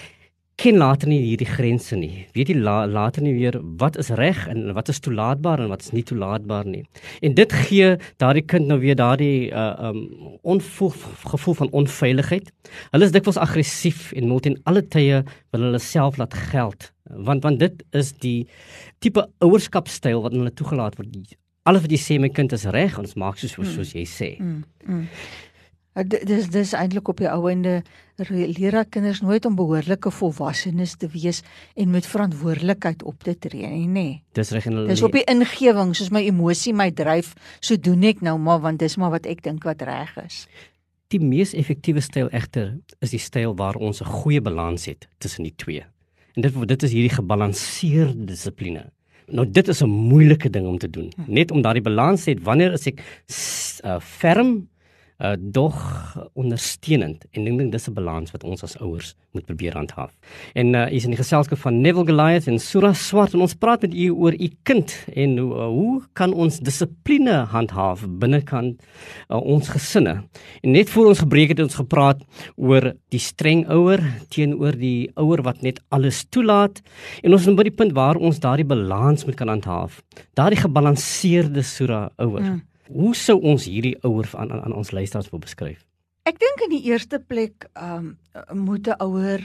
ken 0.62 0.78
later 0.78 1.10
nie 1.10 1.20
hierdie 1.24 1.48
grense 1.50 1.98
nie. 1.98 2.28
Weet 2.36 2.52
jy 2.52 2.56
la, 2.62 2.84
later 2.86 3.24
nie 3.26 3.34
weer 3.34 3.56
wat 3.82 3.98
is 4.02 4.12
reg 4.20 4.44
en 4.52 4.76
wat 4.78 4.92
is 4.94 5.02
toelaatbaar 5.02 5.64
en 5.64 5.72
wat 5.74 5.88
is 5.88 5.94
nie 5.96 6.04
toelaatbaar 6.06 6.70
nie. 6.70 6.84
En 7.26 7.34
dit 7.38 7.56
gee 7.66 7.96
daardie 8.22 8.46
kind 8.46 8.70
nou 8.70 8.78
weer 8.84 8.98
daardie 9.00 9.50
uh 9.50 9.90
um 9.90 10.02
onvoel 10.54 10.94
gevoel 11.34 11.58
van 11.64 11.74
onveiligheid. 11.82 12.54
Hulle 12.94 13.10
is 13.10 13.16
dikwels 13.16 13.42
aggressief 13.42 14.12
en 14.14 14.30
moet 14.30 14.52
in 14.52 14.60
alle 14.70 14.86
tye 14.86 15.24
wil 15.26 15.68
hulle 15.70 15.82
self 15.82 16.22
laat 16.22 16.38
geld. 16.54 16.92
Want 17.10 17.44
want 17.44 17.60
dit 17.60 17.82
is 17.98 18.14
die 18.22 18.48
tipe 19.02 19.26
ouerskapstyl 19.42 20.22
wat 20.22 20.38
hulle 20.38 20.54
toegelaat 20.54 21.00
word. 21.02 21.38
Alles 21.70 21.86
wat 21.86 21.94
jy 21.94 22.02
sê 22.02 22.20
my 22.22 22.30
kind 22.30 22.54
is 22.54 22.68
reg, 22.74 22.98
ons 23.02 23.18
maak 23.18 23.42
soos 23.42 23.58
soos, 23.58 23.74
soos 23.78 23.96
jy 23.98 24.06
sê. 24.10 24.36
Mm, 24.42 24.62
mm. 24.86 25.08
Uh, 25.92 26.06
dis 26.08 26.46
dis 26.48 26.72
eintlik 26.72 27.10
op 27.12 27.20
die 27.20 27.28
ou 27.28 27.50
ende 27.52 27.82
leer 28.30 28.78
ek 28.80 28.94
kinders 28.96 29.20
nooit 29.26 29.44
om 29.50 29.58
behoorlike 29.58 30.12
volwassenes 30.14 30.94
te 31.02 31.10
wees 31.12 31.42
en 31.76 31.92
met 31.92 32.08
verantwoordelikheid 32.08 33.04
op 33.04 33.26
te 33.28 33.34
tree 33.36 33.68
nie 33.68 33.90
nê. 33.92 34.06
Dis 34.38 34.54
reg 34.56 34.70
en 34.70 34.78
hulle 34.80 34.94
Dis 34.94 35.04
op 35.04 35.18
die 35.18 35.26
ingewing 35.28 35.92
soos 35.98 36.14
my 36.16 36.22
emosie 36.24 36.72
my 36.72 36.92
dryf, 36.96 37.34
so 37.60 37.76
doen 37.76 38.06
ek 38.08 38.24
nou 38.24 38.38
maar 38.40 38.62
want 38.64 38.80
dis 38.80 38.96
maar 39.02 39.12
wat 39.18 39.28
ek 39.28 39.44
dink 39.44 39.68
wat 39.68 39.84
reg 39.84 40.16
is. 40.24 40.46
Die 41.12 41.20
mees 41.20 41.52
effektiewe 41.58 42.00
styl 42.00 42.32
egter 42.32 42.78
is 43.04 43.12
die 43.12 43.20
styl 43.20 43.58
waar 43.60 43.76
ons 43.76 44.00
'n 44.00 44.08
goeie 44.08 44.40
balans 44.40 44.88
het 44.88 45.10
tussen 45.20 45.44
die 45.44 45.56
twee. 45.56 45.84
En 46.36 46.42
dit 46.42 46.68
dit 46.68 46.84
is 46.84 46.92
hierdie 46.92 47.16
gebalanseerde 47.20 48.32
dissipline. 48.32 48.92
Nou 49.28 49.44
dit 49.50 49.68
is 49.68 49.82
'n 49.84 49.90
moeilike 49.90 50.50
ding 50.50 50.68
om 50.68 50.78
te 50.78 50.90
doen. 50.90 51.12
Hm. 51.16 51.34
Net 51.34 51.52
om 51.52 51.62
daardie 51.62 51.84
balans 51.84 52.24
te 52.24 52.32
hê 52.32 52.42
wanneer 52.42 52.72
as 52.72 52.88
ek 52.88 53.04
uh, 53.84 54.00
ferm 54.00 54.71
uh 55.22 55.36
dog 55.38 55.78
ondersteunend 56.34 57.26
en 57.32 57.46
ek 57.46 57.58
dink 57.60 57.72
dis 57.72 57.88
'n 57.88 57.94
balans 57.94 58.32
wat 58.34 58.44
ons 58.44 58.64
as 58.64 58.78
ouers 58.82 59.14
moet 59.32 59.46
probeer 59.46 59.76
handhaaf. 59.78 60.12
En 60.54 60.74
uh 60.74 60.88
is 60.92 61.04
in 61.04 61.14
die 61.14 61.22
geselskap 61.22 61.60
van 61.60 61.82
Neville 61.82 62.06
Goliath 62.06 62.48
en 62.48 62.60
Sura 62.60 62.94
Swart 62.94 63.34
en 63.34 63.42
ons 63.42 63.54
praat 63.54 63.82
met 63.82 63.94
u 63.94 64.10
oor 64.12 64.34
u 64.34 64.50
kind 64.64 64.90
en 65.14 65.38
hoe 65.38 65.54
uh, 65.54 65.68
hoe 65.68 66.02
kan 66.14 66.34
ons 66.34 66.60
dissipline 66.60 67.46
handhaaf 67.54 68.06
binnekant 68.08 68.82
uh, 69.30 69.38
ons 69.38 69.70
gesinne. 69.70 70.24
En 70.64 70.72
net 70.72 70.90
voor 70.90 71.08
ons 71.14 71.20
gebreek 71.20 71.50
het 71.50 71.60
ons 71.60 71.76
gepraat 71.76 72.22
oor 72.56 72.94
die 73.10 73.20
streng 73.20 73.68
ouer 73.70 74.02
teenoor 74.30 74.76
die 74.76 75.12
ouer 75.16 75.42
wat 75.44 75.62
net 75.62 75.82
alles 75.90 76.26
toelaat 76.30 76.82
en 77.22 77.32
ons 77.34 77.48
is 77.48 77.56
by 77.56 77.64
die 77.70 77.78
punt 77.78 77.94
waar 77.94 78.18
ons 78.18 78.40
daardie 78.40 78.66
balans 78.66 79.26
moet 79.26 79.36
kan 79.36 79.48
handhaaf. 79.48 80.02
Daardie 80.34 80.62
gebalanseerde 80.66 81.62
Sura 81.62 82.10
ouer. 82.18 82.42
Mm. 82.42 82.71
Hoe 82.92 83.14
sou 83.16 83.38
ons 83.40 83.66
hierdie 83.70 83.96
ouer 84.04 84.28
aan, 84.36 84.52
aan 84.52 84.66
aan 84.68 84.76
ons 84.76 84.92
luisteraars 84.92 85.30
wil 85.32 85.40
beskryf? 85.44 85.86
Ek 86.28 86.40
dink 86.42 86.64
in 86.66 86.74
die 86.74 86.84
eerste 86.92 87.20
plek 87.24 87.70
um 87.80 88.18
moet 88.54 88.88
'n 88.88 89.00
ouer 89.00 89.42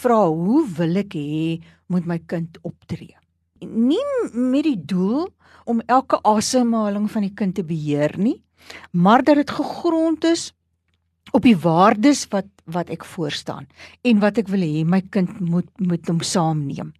vra 0.00 0.26
hoe 0.28 0.64
wil 0.78 0.96
ek 0.96 1.14
hê 1.14 1.62
moet 1.86 2.06
my 2.06 2.18
kind 2.18 2.58
optree? 2.62 3.14
Nie 3.62 4.02
met 4.32 4.64
die 4.64 4.76
doel 4.76 5.30
om 5.64 5.80
elke 5.86 6.18
asemhaling 6.22 7.08
van 7.10 7.22
die 7.22 7.34
kind 7.34 7.54
te 7.54 7.64
beheer 7.64 8.18
nie, 8.18 8.42
maar 8.92 9.22
dat 9.22 9.36
dit 9.36 9.50
gegrond 9.50 10.24
is 10.24 10.52
op 11.32 11.42
die 11.42 11.56
waardes 11.56 12.26
wat 12.30 12.50
wat 12.64 12.90
ek 12.90 13.04
voorstaan 13.04 13.66
en 14.02 14.20
wat 14.20 14.38
ek 14.38 14.48
wil 14.48 14.60
hê 14.60 14.84
my 14.84 15.00
kind 15.00 15.40
moet 15.40 15.68
moet 15.78 16.06
hom 16.08 16.20
saamneem. 16.20 16.92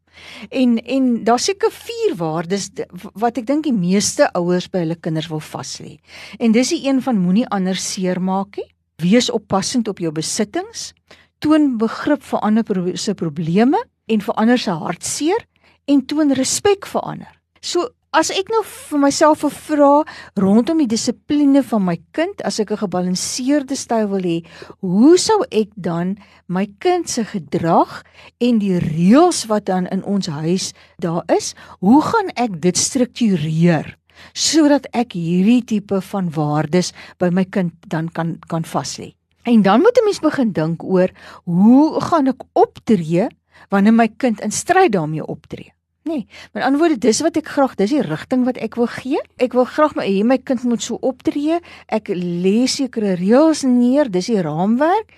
En 0.50 0.76
en 0.78 1.24
daar 1.24 1.40
seker 1.40 1.72
vier 1.72 2.16
waardes 2.16 2.70
wat 3.12 3.38
ek 3.38 3.46
dink 3.46 3.64
die 3.64 3.74
meeste 3.76 4.28
ouers 4.32 4.68
by 4.70 4.84
hulle 4.84 4.98
kinders 5.00 5.30
wil 5.32 5.42
vas 5.52 5.78
lê. 5.82 5.98
En 6.38 6.52
dis 6.52 6.74
die 6.74 6.84
een 6.88 7.02
van 7.02 7.20
moenie 7.20 7.48
ander 7.48 7.76
seermaak 7.76 8.56
nie. 8.60 8.68
Wees 9.02 9.30
oppassend 9.30 9.88
op 9.88 9.98
jou 9.98 10.12
besittings. 10.14 10.92
Toon 11.38 11.76
begrip 11.78 12.22
vir 12.22 12.40
ander 12.46 12.96
se 12.98 13.14
probleme 13.14 13.80
en 14.06 14.20
vir 14.20 14.34
ander 14.34 14.58
se 14.58 14.70
hartseer 14.70 15.46
en 15.90 16.04
toon 16.06 16.32
respek 16.32 16.86
vir 16.86 17.02
ander. 17.02 17.32
So 17.60 17.90
As 18.14 18.28
ek 18.30 18.46
nou 18.52 18.60
vir 18.62 19.00
myself 19.02 19.40
vra 19.66 20.04
rondom 20.38 20.78
die 20.78 20.86
dissipline 20.86 21.64
van 21.66 21.82
my 21.82 21.96
kind, 22.14 22.38
as 22.46 22.60
ek 22.62 22.70
'n 22.70 22.86
gebalanseerde 22.86 23.74
styl 23.74 24.06
wil 24.06 24.22
hê, 24.22 24.46
hoe 24.78 25.18
sou 25.18 25.42
ek 25.50 25.74
dan 25.74 26.14
my 26.46 26.70
kind 26.78 27.10
se 27.10 27.24
gedrag 27.24 28.04
en 28.38 28.62
die 28.62 28.78
reëls 28.78 29.50
wat 29.50 29.66
dan 29.66 29.90
in 29.90 30.04
ons 30.06 30.30
huis 30.30 30.70
daar 31.02 31.26
is, 31.26 31.54
hoe 31.82 32.00
gaan 32.02 32.30
ek 32.36 32.62
dit 32.62 32.76
struktureer 32.78 33.98
sodat 34.32 34.86
ek 34.94 35.18
hierdie 35.18 35.64
tipe 35.66 36.00
van 36.00 36.30
waardes 36.30 36.94
by 37.18 37.34
my 37.34 37.44
kind 37.44 37.74
dan 37.90 38.06
kan 38.08 38.38
kan 38.46 38.62
vas 38.62 38.98
lê? 38.98 39.18
En 39.42 39.62
dan 39.62 39.80
moet 39.82 39.98
'n 39.98 40.04
mens 40.04 40.20
begin 40.20 40.52
dink 40.52 40.84
oor 40.84 41.10
hoe 41.44 42.00
gaan 42.00 42.28
ek 42.28 42.46
optree 42.54 43.26
wanneer 43.70 43.92
my 43.92 44.06
kind 44.06 44.40
in 44.40 44.52
stryd 44.52 44.92
daarmee 44.92 45.26
optree? 45.26 45.74
Nee, 46.04 46.26
met 46.52 46.62
ander 46.62 46.80
woorde, 46.80 46.98
dis 47.00 47.22
wat 47.24 47.38
ek 47.40 47.46
graag, 47.48 47.78
dis 47.80 47.94
die 47.94 48.02
rigting 48.04 48.42
wat 48.44 48.58
ek 48.60 48.74
wil 48.76 48.90
gee. 48.92 49.22
Ek 49.40 49.54
wil 49.56 49.64
graag 49.64 49.94
my 49.96 50.04
hê 50.04 50.20
my 50.20 50.36
kind 50.36 50.60
moet 50.68 50.84
so 50.84 50.98
optree. 51.00 51.62
Ek 51.88 52.10
lê 52.12 52.66
sekere 52.68 53.14
reëls 53.16 53.62
neer, 53.64 54.10
dis 54.12 54.28
die 54.28 54.42
raamwerk. 54.44 55.14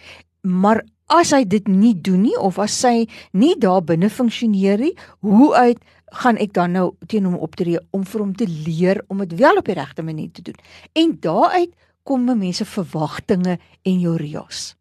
Maar 0.47 0.85
as 1.11 1.35
hy 1.35 1.43
dit 1.43 1.67
nie 1.67 1.91
doen 1.99 2.23
nie 2.29 2.39
of 2.39 2.61
as 2.63 2.79
hy 2.87 3.09
nie 3.35 3.57
daar 3.59 3.83
binne 3.83 4.13
funksioneer 4.15 4.79
nie, 4.87 4.95
hoe 5.27 5.51
uit 5.59 5.83
gaan 6.23 6.39
ek 6.39 6.55
dan 6.55 6.79
nou 6.79 6.87
teen 7.11 7.27
hom 7.27 7.35
optree 7.43 7.83
om 7.91 8.07
vir 8.07 8.23
hom 8.23 8.35
te 8.39 8.47
leer 8.47 9.03
om 9.11 9.27
dit 9.27 9.35
wel 9.43 9.59
op 9.59 9.67
die 9.67 9.79
regte 9.79 10.07
manier 10.07 10.31
te 10.31 10.47
doen? 10.47 10.59
En 10.95 11.19
daaruit 11.19 11.75
kom 12.07 12.31
mense 12.31 12.63
verwagtinge 12.63 13.59
en 13.59 14.01
jou 14.01 14.15
reëls. 14.23 14.77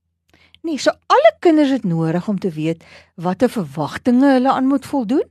Nee, 0.62 0.77
so 0.77 0.93
alle 1.09 1.33
kinders 1.41 1.74
het 1.74 1.83
nodig 1.85 2.29
om 2.29 2.38
te 2.38 2.53
weet 2.53 2.85
watter 3.17 3.50
verwagtinge 3.50 4.38
hulle 4.38 4.53
aan 4.53 4.69
moet 4.69 4.85
voldoen 4.85 5.25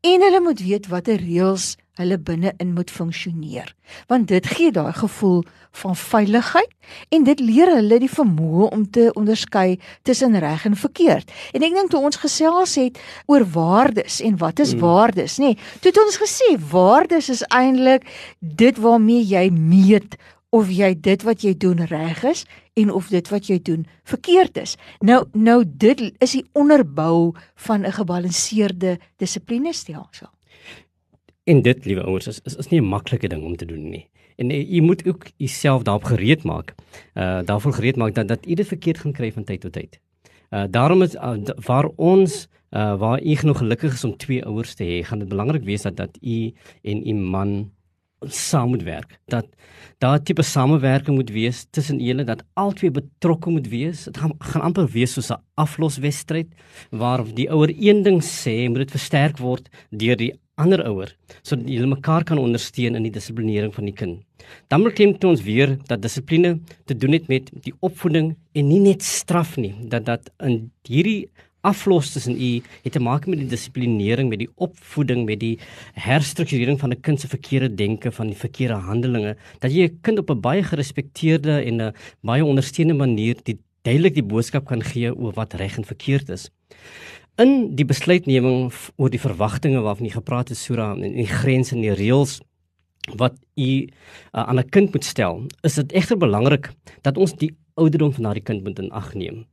En 0.00 0.22
hulle 0.22 0.40
moet 0.40 0.60
weet 0.60 0.86
watter 0.92 1.20
reëls 1.20 1.74
hulle 1.96 2.18
binne-in 2.20 2.74
moet 2.76 2.90
funksioneer, 2.92 3.70
want 4.10 4.28
dit 4.28 4.46
gee 4.46 4.72
daai 4.72 4.92
gevoel 4.92 5.44
van 5.80 5.96
veiligheid 5.96 6.72
en 7.08 7.24
dit 7.24 7.40
leer 7.40 7.72
hulle 7.72 7.98
die 8.02 8.10
vermoë 8.10 8.68
om 8.76 8.84
te 8.92 9.08
onderskei 9.16 9.78
tussen 10.04 10.36
reg 10.40 10.66
en 10.68 10.76
verkeerd. 10.76 11.32
En 11.56 11.64
ek 11.64 11.76
dink 11.76 11.92
toe 11.92 12.02
ons 12.04 12.20
gesels 12.20 12.76
het 12.80 13.00
oor 13.32 13.46
waardes 13.56 14.20
en 14.20 14.36
wat 14.42 14.60
is 14.64 14.74
mm. 14.76 14.84
waardes, 14.84 15.38
nê? 15.40 15.54
Nee, 15.54 15.58
toe 15.80 15.92
het 15.92 16.02
ons 16.04 16.20
gesê 16.20 16.52
waardes 16.70 17.32
is 17.32 17.44
eintlik 17.48 18.04
dit 18.40 18.76
waarmee 18.76 19.24
jy 19.24 19.48
meet 19.50 20.20
of 20.50 20.70
jy 20.70 20.94
dit 21.00 21.22
wat 21.22 21.42
jy 21.42 21.54
doen 21.56 21.86
reg 21.86 22.22
is 22.24 22.44
en 22.74 22.92
of 22.92 23.08
dit 23.08 23.28
wat 23.28 23.46
jy 23.46 23.58
doen 23.62 23.86
verkeerd 24.04 24.56
is. 24.56 24.76
Nou 25.00 25.24
nou 25.32 25.64
dit 25.66 26.00
is 26.18 26.32
die 26.32 26.44
onderbou 26.52 27.34
van 27.54 27.86
'n 27.86 27.92
gebalanseerde 27.92 28.98
dissiplinestelsel. 29.16 30.28
En 31.44 31.62
dit, 31.62 31.84
liewe 31.84 32.02
ouers, 32.02 32.26
is, 32.26 32.40
is 32.44 32.56
is 32.56 32.68
nie 32.68 32.80
'n 32.80 32.88
maklike 32.88 33.28
ding 33.28 33.44
om 33.44 33.56
te 33.56 33.66
doen 33.66 33.88
nie. 33.88 34.08
En 34.36 34.50
eh, 34.50 34.70
jy 34.70 34.80
moet 34.80 35.06
ook 35.06 35.26
jouself 35.36 35.82
daarop 35.82 36.04
gereed 36.04 36.42
maak. 36.42 36.74
Uh 37.14 37.40
daarvoor 37.44 37.72
gereed 37.72 37.96
maak 37.96 38.14
dat 38.14 38.28
dat 38.28 38.46
u 38.46 38.54
dit 38.54 38.66
verkeerd 38.66 38.98
gaan 38.98 39.12
kry 39.12 39.32
van 39.32 39.44
tyd 39.44 39.60
tot 39.60 39.72
tyd. 39.72 40.00
Uh 40.50 40.64
daarom 40.70 41.02
is 41.02 41.14
uh, 41.14 41.36
waar 41.66 41.88
ons 41.96 42.48
uh 42.70 42.96
waar 42.98 43.22
u 43.22 43.34
genoeg 43.34 43.58
gelukkig 43.58 43.92
is 43.92 44.04
om 44.04 44.16
twee 44.16 44.44
ouers 44.44 44.74
te 44.74 44.84
hê, 44.84 45.04
gaan 45.04 45.18
dit 45.18 45.28
belangrik 45.28 45.64
wees 45.64 45.82
dat 45.82 45.96
dat 45.96 46.18
u 46.20 46.52
en 46.82 47.08
u 47.08 47.12
man 47.14 47.70
saam 48.30 48.68
moet 48.68 48.82
werk. 48.82 49.18
Dat 49.26 49.46
daar 49.98 50.18
'n 50.18 50.22
tipe 50.22 50.42
samewerking 50.42 51.16
moet 51.16 51.30
wees 51.30 51.66
tussen 51.70 52.00
julle 52.00 52.24
dat 52.24 52.44
albei 52.54 52.90
betrokke 52.90 53.50
moet 53.50 53.68
wees. 53.68 54.04
Dit 54.04 54.16
gaan 54.16 54.32
gaan 54.38 54.62
amper 54.62 54.86
wees 54.86 55.12
soos 55.12 55.30
'n 55.30 55.42
afloswedstryd 55.54 56.48
waar 56.90 57.24
die 57.34 57.50
ouer 57.50 57.72
een 57.78 58.02
ding 58.02 58.22
sê, 58.22 58.68
moet 58.68 58.84
dit 58.84 58.90
versterk 58.90 59.38
word 59.38 59.68
deur 59.90 60.16
die 60.16 60.34
ander 60.56 60.84
ouer 60.88 61.12
sodat 61.42 61.68
julle 61.68 61.86
mekaar 61.86 62.24
kan 62.24 62.38
ondersteun 62.38 62.96
in 62.96 63.02
die 63.02 63.12
dissiplinering 63.12 63.74
van 63.74 63.84
die 63.84 63.94
kind. 63.94 64.22
Dan 64.68 64.82
moet 64.82 64.96
klim 64.96 65.16
ons 65.24 65.42
weer 65.42 65.76
dat 65.88 66.02
dissipline 66.02 66.60
te 66.84 66.96
doen 66.96 67.12
het 67.12 67.28
met 67.28 67.50
die 67.62 67.74
opvoeding 67.80 68.36
en 68.52 68.68
nie 68.68 68.80
net 68.80 69.02
straf 69.02 69.56
nie. 69.56 69.74
Dat 69.88 70.04
dat 70.04 70.30
in 70.40 70.70
hierdie 70.88 71.30
aflos 71.66 72.12
tussen 72.14 72.38
u 72.38 72.50
het 72.84 72.92
te 72.94 73.02
maak 73.02 73.26
met 73.26 73.40
die 73.42 73.48
dissiplinering, 73.50 74.30
met 74.30 74.44
die 74.44 74.50
opvoeding, 74.54 75.24
met 75.26 75.40
die 75.42 75.56
herstrukturering 75.98 76.78
van 76.80 76.94
'n 76.94 77.00
kind 77.00 77.20
se 77.20 77.28
verkeerde 77.28 77.74
denke, 77.74 78.12
van 78.12 78.26
die 78.26 78.36
verkeerde 78.36 78.74
handelinge, 78.74 79.36
dat 79.60 79.72
jy 79.72 79.88
'n 79.88 79.98
kind 80.02 80.18
op 80.18 80.30
'n 80.30 80.40
baie 80.40 80.62
gerespekteerde 80.62 81.62
en 81.64 81.82
'n 81.82 81.94
baie 82.22 82.44
ondersteunende 82.44 83.06
manier 83.06 83.36
die 83.42 83.58
duidelik 83.82 84.14
die 84.14 84.30
boodskap 84.32 84.66
kan 84.66 84.82
gee 84.82 85.14
oor 85.14 85.32
wat 85.32 85.54
reg 85.54 85.76
en 85.76 85.84
verkeerd 85.84 86.28
is. 86.28 86.50
In 87.36 87.76
die 87.76 87.84
besluitneming 87.84 88.72
oor 88.96 89.10
die 89.10 89.20
verwagtinge 89.20 89.80
waarvan 89.80 90.06
jy 90.06 90.12
gepraat 90.12 90.48
het 90.48 90.58
Sura 90.58 90.94
en 90.94 91.14
die 91.14 91.26
grense 91.26 91.74
en 91.74 91.82
die 91.82 91.94
reëls 91.94 92.40
wat 93.16 93.34
u 93.54 93.70
uh, 93.82 93.88
aan 94.32 94.58
'n 94.58 94.68
kind 94.68 94.92
moet 94.92 95.04
stel, 95.04 95.46
is 95.62 95.74
dit 95.74 95.92
egter 95.92 96.16
belangrik 96.16 96.72
dat 97.02 97.16
ons 97.16 97.34
die 97.34 97.54
ouderdom 97.74 98.12
van 98.12 98.22
daardie 98.22 98.42
kind 98.42 98.64
moet 98.64 98.78
in 98.78 98.90
ag 98.90 99.14
neem 99.14 99.46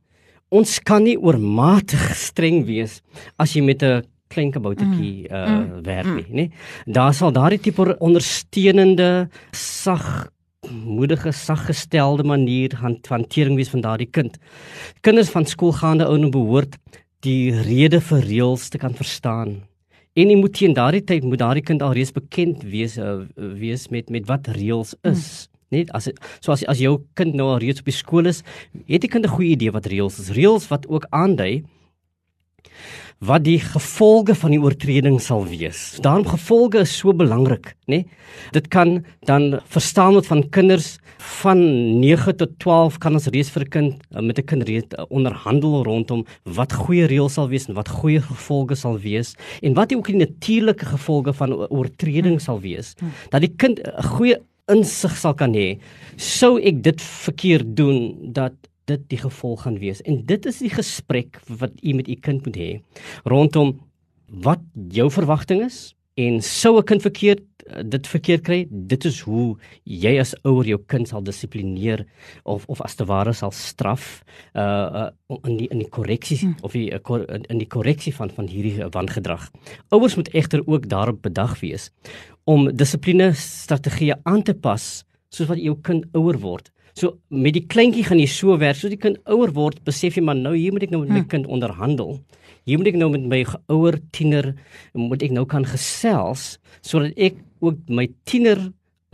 ons 0.54 0.78
kan 0.86 1.02
nie 1.02 1.16
oormatig 1.18 2.04
streng 2.18 2.62
wees 2.68 3.00
as 3.42 3.54
jy 3.56 3.62
met 3.62 3.82
'n 3.82 4.04
klein 4.34 4.52
kaboutertjie 4.52 5.28
mm. 5.28 5.34
uh 5.34 5.48
mm. 5.48 5.82
werk 5.86 6.06
nie, 6.06 6.26
mm. 6.28 6.36
nê? 6.38 6.46
Daar 6.86 7.14
sal 7.14 7.32
daardie 7.32 7.60
tipe 7.60 7.96
ondersteunende 8.00 9.28
sag 9.52 10.30
moedige 10.70 11.32
saggestelde 11.32 12.24
manier 12.24 12.72
hantering 13.10 13.56
wees 13.56 13.68
van 13.68 13.82
daardie 13.84 14.10
kind. 14.10 14.38
Kinders 15.00 15.30
van 15.30 15.44
skoolgaande 15.44 16.06
ouens 16.08 16.32
behoort 16.32 16.78
die 17.20 17.52
rede 17.52 18.00
vir 18.00 18.20
reëls 18.24 18.68
te 18.68 18.78
kan 18.78 18.94
verstaan. 18.94 19.62
En 20.14 20.30
jy 20.30 20.36
moet 20.36 20.54
teen 20.54 20.74
daardie 20.74 21.04
tyd 21.04 21.24
moet 21.24 21.38
daardie 21.38 21.64
kind 21.64 21.82
alreeds 21.82 22.12
bekend 22.12 22.62
wees 22.62 22.96
uh, 22.98 23.24
wees 23.36 23.88
met 23.90 24.10
met 24.10 24.26
wat 24.26 24.48
reëls 24.48 24.94
is. 25.02 25.48
Mm 25.48 25.53
net 25.70 25.90
as 25.92 26.08
so 26.40 26.52
as 26.52 26.64
as 26.64 26.78
jou 26.78 26.98
kind 27.14 27.34
nou 27.34 27.48
al 27.48 27.58
reeds 27.58 27.80
op 27.80 27.86
die 27.86 27.92
skool 27.92 28.26
is, 28.26 28.42
het 28.86 29.00
die 29.00 29.08
kind 29.08 29.24
'n 29.24 29.36
goeie 29.36 29.52
idee 29.56 29.70
wat 29.70 29.86
reëls 29.86 30.18
is. 30.18 30.30
Reëls 30.30 30.68
wat 30.68 30.86
ook 30.88 31.06
aandui 31.10 31.64
wat 33.24 33.44
die 33.46 33.60
gevolge 33.62 34.34
van 34.36 34.52
die 34.54 34.60
oortreding 34.60 35.20
sal 35.22 35.46
wees. 35.48 35.96
Daarom 36.04 36.26
gevolge 36.26 36.82
is 36.84 36.92
so 36.98 37.14
belangrik, 37.16 37.74
nê? 37.90 38.04
Dit 38.52 38.68
kan 38.68 39.04
dan 39.28 39.60
verstaan 39.70 40.18
word 40.18 40.28
van 40.28 40.42
kinders 40.50 40.98
van 41.40 41.60
9 42.00 42.36
tot 42.36 42.58
12 42.60 42.98
kan 43.00 43.16
ons 43.16 43.30
reeds 43.32 43.50
vir 43.54 43.64
'n 43.64 43.70
kind 43.70 44.02
eh, 44.12 44.20
met 44.20 44.38
'n 44.38 44.44
kind 44.44 44.62
reeds 44.68 44.94
eh, 44.94 45.04
onderhandel 45.08 45.84
rondom 45.84 46.24
wat 46.44 46.72
goeie 46.72 47.06
reëls 47.06 47.34
sal 47.34 47.48
wees 47.48 47.68
en 47.68 47.74
wat 47.74 47.88
goeie 47.88 48.20
gevolge 48.20 48.74
sal 48.74 48.98
wees 48.98 49.34
en 49.62 49.74
wat 49.74 49.94
ook 49.94 50.06
die 50.06 50.16
natuurlike 50.16 50.84
gevolge 50.84 51.32
van 51.32 51.52
oortreding 51.70 52.40
sal 52.40 52.60
wees. 52.60 52.94
Hmm. 52.98 53.12
Dat 53.30 53.40
die 53.40 53.54
kind 53.56 53.80
'n 53.80 54.02
goeie 54.02 54.36
insig 54.72 55.16
sal 55.20 55.34
kan 55.34 55.54
hê 55.56 55.78
sou 56.16 56.56
ek 56.58 56.82
dit 56.84 57.00
verkeerd 57.00 57.74
doen 57.76 58.32
dat 58.36 58.54
dit 58.88 59.02
die 59.08 59.20
gevolg 59.20 59.64
gaan 59.64 59.80
wees 59.80 60.02
en 60.04 60.22
dit 60.28 60.46
is 60.46 60.60
die 60.64 60.72
gesprek 60.72 61.40
wat 61.48 61.72
u 61.82 61.96
met 61.98 62.08
u 62.08 62.16
kind 62.28 62.46
moet 62.46 62.56
hê 62.60 62.70
rondom 63.24 63.76
wat 64.44 64.62
jou 64.90 65.10
verwagting 65.10 65.64
is 65.64 65.94
en 66.16 66.40
sou 66.42 66.78
'n 66.78 66.84
kind 66.84 67.02
verkeerd 67.02 67.44
dit 67.64 68.06
verkeerd 68.06 68.44
kry, 68.44 68.58
dit 68.68 69.06
is 69.08 69.20
hoe 69.24 69.54
jy 69.88 70.14
as 70.20 70.34
ouer 70.44 70.68
jou 70.68 70.78
kind 70.90 71.08
sal 71.08 71.24
dissiplineer 71.24 72.04
of 72.44 72.66
of 72.68 72.82
as 72.84 72.96
te 72.98 73.06
ware 73.08 73.32
sal 73.36 73.52
straf 73.56 74.22
uh, 74.54 75.08
uh 75.08 75.38
in 75.48 75.56
die 75.58 75.68
in 75.72 75.80
die 75.80 75.88
korreksie 75.88 76.38
hmm. 76.42 76.56
of 76.62 76.76
die 76.76 76.90
uh, 76.92 77.24
in 77.50 77.62
die 77.62 77.68
korreksie 77.68 78.12
van 78.14 78.30
van 78.30 78.48
hierdie 78.50 78.84
wangedrag. 78.92 79.48
Ouers 79.90 80.16
moet 80.20 80.30
egter 80.34 80.62
ook 80.66 80.88
daarop 80.88 81.22
bedag 81.22 81.58
wees 81.60 81.90
om 82.50 82.68
dissipline 82.76 83.30
strategieë 83.38 84.20
aan 84.28 84.42
te 84.44 84.54
pas 84.54 85.04
soos 85.34 85.50
wat 85.50 85.60
jou 85.60 85.74
kind 85.82 86.04
ouer 86.14 86.38
word. 86.42 86.70
So 86.94 87.16
met 87.34 87.56
die 87.56 87.64
kleintjie 87.66 88.04
gaan 88.06 88.20
jy 88.22 88.28
so 88.30 88.54
werk, 88.60 88.78
soos 88.78 88.92
die 88.92 89.00
kind 89.00 89.18
ouer 89.26 89.50
word, 89.56 89.80
besef 89.86 90.14
jy 90.18 90.22
maar 90.22 90.38
nou 90.38 90.54
hier 90.54 90.74
moet 90.74 90.86
ek 90.86 90.92
nou 90.94 91.02
met 91.02 91.10
my 91.10 91.22
hmm. 91.24 91.30
kind 91.32 91.48
onderhandel. 91.50 92.20
Hier 92.68 92.78
moet 92.78 92.92
ek 92.92 93.00
nou 93.00 93.10
met 93.16 93.26
my 93.32 93.40
ouer 93.72 93.98
tiener 94.14 94.52
moet 94.94 95.24
ek 95.26 95.34
nou 95.34 95.44
kan 95.50 95.66
gesels 95.68 96.54
sodat 96.84 97.16
ek 97.18 97.40
ook 97.64 97.80
my 97.88 98.06
tiener 98.28 98.60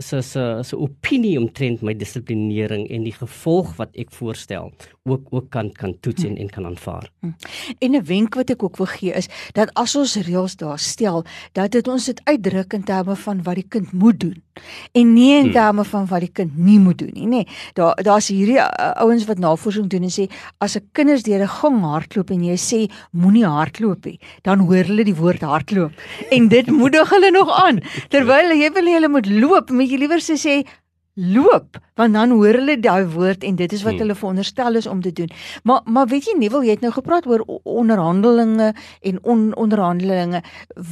se 0.01 0.21
se 0.21 0.43
se 0.63 0.77
opinie 0.77 1.37
omtrent 1.39 1.81
my 1.85 1.93
dissiplinering 1.97 2.87
en 2.89 3.05
die 3.05 3.15
gevolg 3.15 3.75
wat 3.79 3.93
ek 4.01 4.13
voorstel 4.17 4.71
ook 5.03 5.21
ook 5.29 5.49
kan 5.49 5.71
kan 5.71 5.95
toets 5.99 6.23
en 6.23 6.37
en 6.37 6.49
kan 6.49 6.65
aanvaar. 6.65 7.09
Hm. 7.19 7.31
En 7.77 7.91
'n 7.91 8.05
wenk 8.05 8.35
wat 8.35 8.49
ek 8.49 8.63
ook 8.63 8.77
wil 8.77 8.85
gee 8.85 9.13
is 9.13 9.27
dat 9.51 9.73
as 9.73 9.95
ons 9.95 10.15
reëls 10.15 10.55
daar 10.55 10.79
stel, 10.79 11.25
dat 11.51 11.71
dit 11.71 11.87
ons 11.87 12.05
dit 12.05 12.21
uitdruk 12.23 12.73
in 12.73 12.83
terme 12.83 13.15
van 13.15 13.43
wat 13.43 13.55
die 13.55 13.65
kind 13.67 13.91
moet 13.91 14.19
doen 14.19 14.43
en 14.91 15.13
nie 15.13 15.37
in 15.37 15.45
hm. 15.45 15.51
terme 15.51 15.83
van 15.83 16.05
wat 16.05 16.19
die 16.19 16.31
kind 16.31 16.57
nie 16.57 16.79
moet 16.79 16.97
doen 16.97 17.11
nie, 17.13 17.27
nê. 17.27 17.47
Daar 17.73 18.03
daar's 18.03 18.27
hierdie 18.27 18.57
uh, 18.57 18.91
ouens 18.95 19.25
wat 19.25 19.37
navorsing 19.37 19.87
doen 19.87 20.03
en 20.03 20.09
sê 20.09 20.29
as 20.57 20.75
'n 20.77 20.89
kinders 20.91 21.23
deur 21.23 21.41
'n 21.41 21.47
gang 21.47 21.81
hardloop 21.81 22.29
en 22.29 22.43
jy 22.43 22.57
sê 22.57 22.91
moenie 23.11 23.45
hardloop 23.45 24.05
nie, 24.05 24.19
dan 24.41 24.59
hoor 24.59 24.83
hulle 24.83 25.03
die 25.03 25.15
woord 25.15 25.41
hardloop 25.41 25.91
en 26.29 26.47
dit 26.47 26.67
moedig 26.67 27.09
hulle 27.09 27.31
nog 27.31 27.49
aan 27.49 27.81
terwyl 28.13 28.53
jy 28.53 28.71
wil 28.71 28.85
hulle 28.85 29.09
moet 29.09 29.25
loop 29.25 29.69
met 29.69 29.89
jy 29.89 29.97
liewer 29.97 30.19
sê 30.19 30.63
loop 31.21 31.77
want 31.99 32.13
dan 32.13 32.33
hoor 32.33 32.57
hulle 32.57 32.77
daai 32.81 33.05
woord 33.13 33.43
en 33.45 33.55
dit 33.59 33.73
is 33.73 33.83
wat 33.85 33.93
hmm. 33.93 34.01
hulle 34.01 34.15
veronderstel 34.17 34.79
is 34.79 34.87
om 34.89 35.01
te 35.01 35.11
doen. 35.13 35.29
Maar 35.63 35.81
maar 35.85 36.07
weet 36.07 36.25
jy 36.29 36.37
Neville, 36.37 36.65
jy 36.65 36.77
het 36.77 36.85
nou 36.85 36.93
gepraat 36.93 37.27
oor 37.29 37.43
onderhandelinge 37.63 38.71
en 39.01 39.19
on, 39.23 39.43
onderhandelinge 39.55 40.41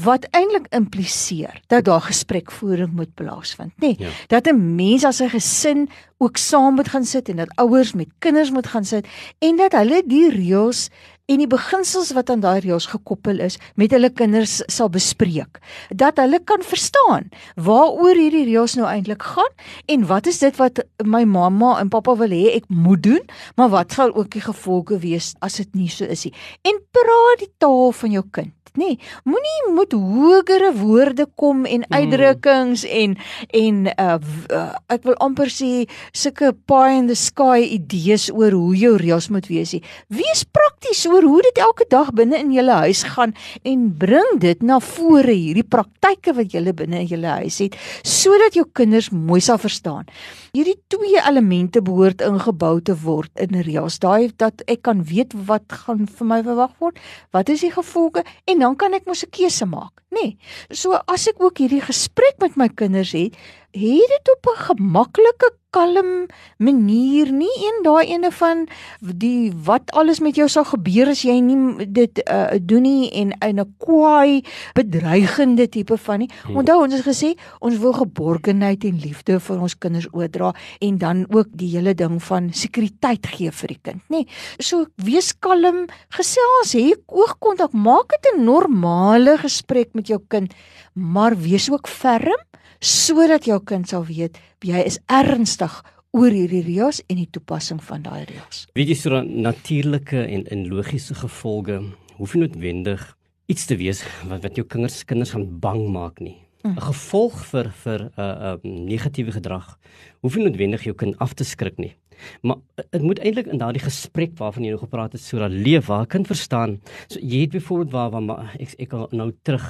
wat 0.03 0.27
eintlik 0.37 0.67
impliseer 0.75 1.61
dat 1.67 1.87
daar 1.89 2.01
gesprekvoering 2.01 2.93
moet 2.93 3.13
plaasvind, 3.13 3.73
nê? 3.77 3.93
Nee, 3.93 3.95
ja. 4.05 4.13
Dat 4.27 4.51
'n 4.51 4.75
mens 4.75 5.05
as 5.05 5.21
'n 5.21 5.29
gesin 5.29 5.89
ook 6.17 6.37
saam 6.37 6.75
moet 6.75 6.87
gaan 6.87 7.05
sit 7.05 7.29
en 7.29 7.35
dat 7.35 7.55
ouers 7.55 7.93
met 7.93 8.09
kinders 8.19 8.51
moet 8.51 8.67
gaan 8.67 8.85
sit 8.85 9.07
en 9.39 9.55
dat 9.55 9.71
hulle 9.71 10.03
die 10.05 10.29
reëls 10.29 10.89
en 11.29 11.41
die 11.43 11.49
beginsels 11.49 12.11
wat 12.17 12.31
aan 12.33 12.41
daai 12.43 12.59
reëls 12.65 12.89
gekoppel 12.89 13.41
is 13.45 13.59
met 13.79 13.93
hulle 13.93 14.09
kinders 14.09 14.59
sal 14.71 14.89
bespreek 14.93 15.61
dat 16.03 16.17
hulle 16.21 16.41
kan 16.51 16.63
verstaan 16.65 17.29
waaroor 17.69 18.17
hierdie 18.17 18.47
reëls 18.49 18.77
nou 18.79 18.87
eintlik 18.89 19.23
gaan 19.35 19.53
en 19.93 20.07
wat 20.09 20.29
is 20.31 20.41
dit 20.41 20.57
wat 20.61 20.81
my 21.05 21.23
mamma 21.29 21.75
en 21.79 21.91
pappa 21.93 22.17
wil 22.19 22.33
hê 22.33 22.55
ek 22.57 22.69
moet 22.69 23.03
doen 23.05 23.23
maar 23.59 23.71
wat 23.75 23.93
sal 23.97 24.13
ook 24.15 24.31
die 24.35 24.43
gevolge 24.43 24.99
wees 25.05 25.33
as 25.45 25.59
dit 25.61 25.75
nie 25.77 25.89
so 25.93 26.05
is 26.09 26.25
nie. 26.25 26.33
En 26.67 26.81
praat 26.95 27.43
die 27.43 27.51
taal 27.61 27.91
van 27.95 28.17
jou 28.17 28.25
kind 28.31 28.58
nê. 28.77 28.89
Nee, 28.89 28.97
Moenie 29.23 29.73
met 29.75 29.93
hogere 29.93 30.71
woorde 30.73 31.25
kom 31.35 31.65
en 31.65 31.83
hmm. 31.83 31.97
uitdrukkings 31.97 32.85
mm. 32.85 32.91
en 33.01 33.17
en 33.49 33.75
uh, 33.93 34.17
uh 34.55 34.67
ek 34.89 35.03
wil 35.05 35.17
amper 35.23 35.51
sê 35.53 35.85
sulke 36.13 36.51
pie 36.69 36.97
in 36.97 37.07
the 37.07 37.15
sky 37.15 37.61
idees 37.61 38.29
oor 38.33 38.55
hoe 38.55 38.75
jou 38.77 38.95
reëls 38.97 39.29
moet 39.29 39.47
wees. 39.49 39.75
Wees 40.07 40.43
prakties 40.43 41.05
oor 41.09 41.23
hoe 41.23 41.41
dit 41.45 41.61
elke 41.61 41.85
dag 41.89 42.11
binne 42.17 42.39
in 42.39 42.53
julle 42.53 42.79
huis 42.85 43.03
gaan 43.15 43.35
en 43.63 43.87
bring 43.97 44.39
dit 44.41 44.63
na 44.65 44.79
vore 44.83 45.33
hierdie 45.33 45.65
praktyke 45.65 46.33
wat 46.37 46.53
julle 46.53 46.73
binne 46.73 47.03
in 47.03 47.09
julle 47.09 47.39
huis 47.43 47.59
het 47.63 47.77
sodat 48.03 48.57
jou 48.57 48.65
kinders 48.73 49.11
mooi 49.13 49.41
sal 49.41 49.59
verstaan. 49.61 50.07
Hierdie 50.49 50.79
twee 50.89 51.19
elemente 51.21 51.81
behoort 51.85 52.23
ingebou 52.25 52.79
te 52.81 52.95
word 53.03 53.29
in 53.37 53.53
reëls. 53.53 53.99
Daai 54.01 54.31
dat 54.41 54.63
ek 54.65 54.81
kan 54.87 55.03
weet 55.05 55.35
wat 55.49 55.67
gaan 55.83 56.07
vir 56.09 56.29
my 56.31 56.39
verwag 56.45 56.73
word, 56.81 56.97
wat 57.35 57.51
is 57.53 57.61
die 57.61 57.73
gevolge 57.73 58.23
en 58.49 58.65
dan 58.65 58.77
kan 58.79 58.97
ek 58.97 59.05
mos 59.05 59.23
'n 59.23 59.29
keuse 59.29 59.65
maak, 59.65 60.01
nê? 60.09 60.17
Nee. 60.21 60.37
So 60.71 60.97
as 61.07 61.27
ek 61.27 61.37
ook 61.39 61.57
hierdie 61.57 61.81
gesprek 61.85 62.39
met 62.39 62.57
my 62.57 62.69
kinders 62.69 63.11
het, 63.13 63.35
het 63.73 64.09
dit 64.15 64.25
op 64.33 64.47
'n 64.49 64.63
gemaklike 64.73 65.58
kalm 65.75 66.27
manier 66.57 67.31
nie 67.31 67.51
een 67.61 67.83
daai 67.85 68.09
ene 68.09 68.31
van 68.31 68.65
die 68.99 69.51
wat 69.65 69.91
alles 69.97 70.19
met 70.19 70.37
jou 70.39 70.47
sal 70.49 70.65
gebeur 70.69 71.11
as 71.11 71.21
jy 71.27 71.37
nie 71.45 71.87
dit 71.93 72.21
uh, 72.25 72.57
doen 72.59 72.83
nie 72.83 73.09
en 73.21 73.33
in 73.45 73.59
'n 73.59 73.73
kwaai 73.77 74.41
bedreigende 74.73 75.67
tipe 75.69 75.97
van 75.97 76.19
nie. 76.19 76.29
Hmm. 76.45 76.57
Onthou 76.57 76.83
ons 76.83 76.93
het 76.93 77.05
gesê 77.05 77.35
ons 77.59 77.77
wil 77.77 77.93
geborgenheid 77.93 78.83
en 78.83 78.99
liefde 78.99 79.39
vir 79.39 79.61
ons 79.61 79.77
kinders 79.77 80.07
oordra 80.11 80.53
en 80.79 80.97
dan 80.97 81.25
ook 81.29 81.47
die 81.51 81.69
hele 81.75 81.93
ding 81.93 82.23
van 82.23 82.49
sekuriteit 82.53 83.27
gee 83.27 83.51
vir 83.51 83.67
die 83.67 83.79
kind, 83.81 84.01
nê. 84.09 84.25
So 84.59 84.85
wees 84.95 85.33
kalm, 85.39 85.87
gesels, 86.09 86.73
hê 86.73 86.93
oogkontak, 87.07 87.73
maak 87.73 88.09
dit 88.09 88.33
'n 88.33 88.43
normale 88.43 89.37
gesprek 89.37 89.93
met 89.93 90.07
jou 90.07 90.19
kind, 90.27 90.53
maar 90.99 91.37
wees 91.39 91.69
ook 91.71 91.87
ferm 91.87 92.37
sodat 92.79 93.47
jou 93.47 93.59
kind 93.63 93.87
sal 93.89 94.05
weet 94.07 94.39
jy 94.63 94.83
is 94.83 94.99
ernstig 95.07 95.73
oor 96.15 96.33
hierdie 96.33 96.63
reëls 96.65 97.03
en 97.07 97.19
die 97.21 97.29
toepassing 97.29 97.79
van 97.85 98.03
daai 98.03 98.25
reëls. 98.25 98.65
Weet 98.77 98.91
jy 98.91 98.97
so 98.97 99.21
natuurlike 99.23 100.19
en 100.25 100.45
en 100.49 100.67
logiese 100.71 101.15
gevolge 101.15 101.79
hoef 102.17 102.35
nie 102.35 102.47
noodwendig 102.47 103.03
iets 103.49 103.65
te 103.69 103.77
wees 103.79 104.03
wat 104.29 104.43
wat 104.45 104.57
jou 104.57 104.65
kinders 104.67 105.03
kinders 105.05 105.35
gaan 105.35 105.47
bang 105.61 105.85
maak 105.93 106.19
nie. 106.19 106.37
Mm. 106.63 106.75
'n 106.75 106.81
Gevolg 106.91 107.45
vir 107.51 107.71
vir 107.83 107.99
'n 108.03 108.11
uh, 108.19 108.53
uh, 108.53 108.57
negatiewe 108.63 109.31
gedrag 109.31 109.77
hoef 110.21 110.35
nie 110.35 110.45
noodwendig 110.45 110.83
jou 110.83 110.95
kind 110.95 111.15
af 111.19 111.33
te 111.33 111.43
skrik 111.43 111.77
nie. 111.77 111.95
Maar 112.41 112.57
dit 112.89 113.01
moet 113.01 113.19
eintlik 113.19 113.47
in 113.51 113.61
daardie 113.61 113.83
gesprek 113.83 114.35
waarvan 114.39 114.65
jy 114.65 114.73
nou 114.73 114.81
gepraat 114.81 115.15
het, 115.15 115.21
so 115.21 115.39
dat 115.41 115.51
leef 115.51 115.87
waar 115.89 116.07
kind 116.09 116.27
verstaan. 116.27 116.79
So 117.07 117.19
jy 117.19 117.45
het 117.45 117.55
byvoorbeeld 117.55 117.91
waar 117.91 118.11
waar 118.11 118.23
maar 118.23 118.55
ek 118.59 118.75
ek 118.79 118.95
nou 119.11 119.31
terug 119.43 119.65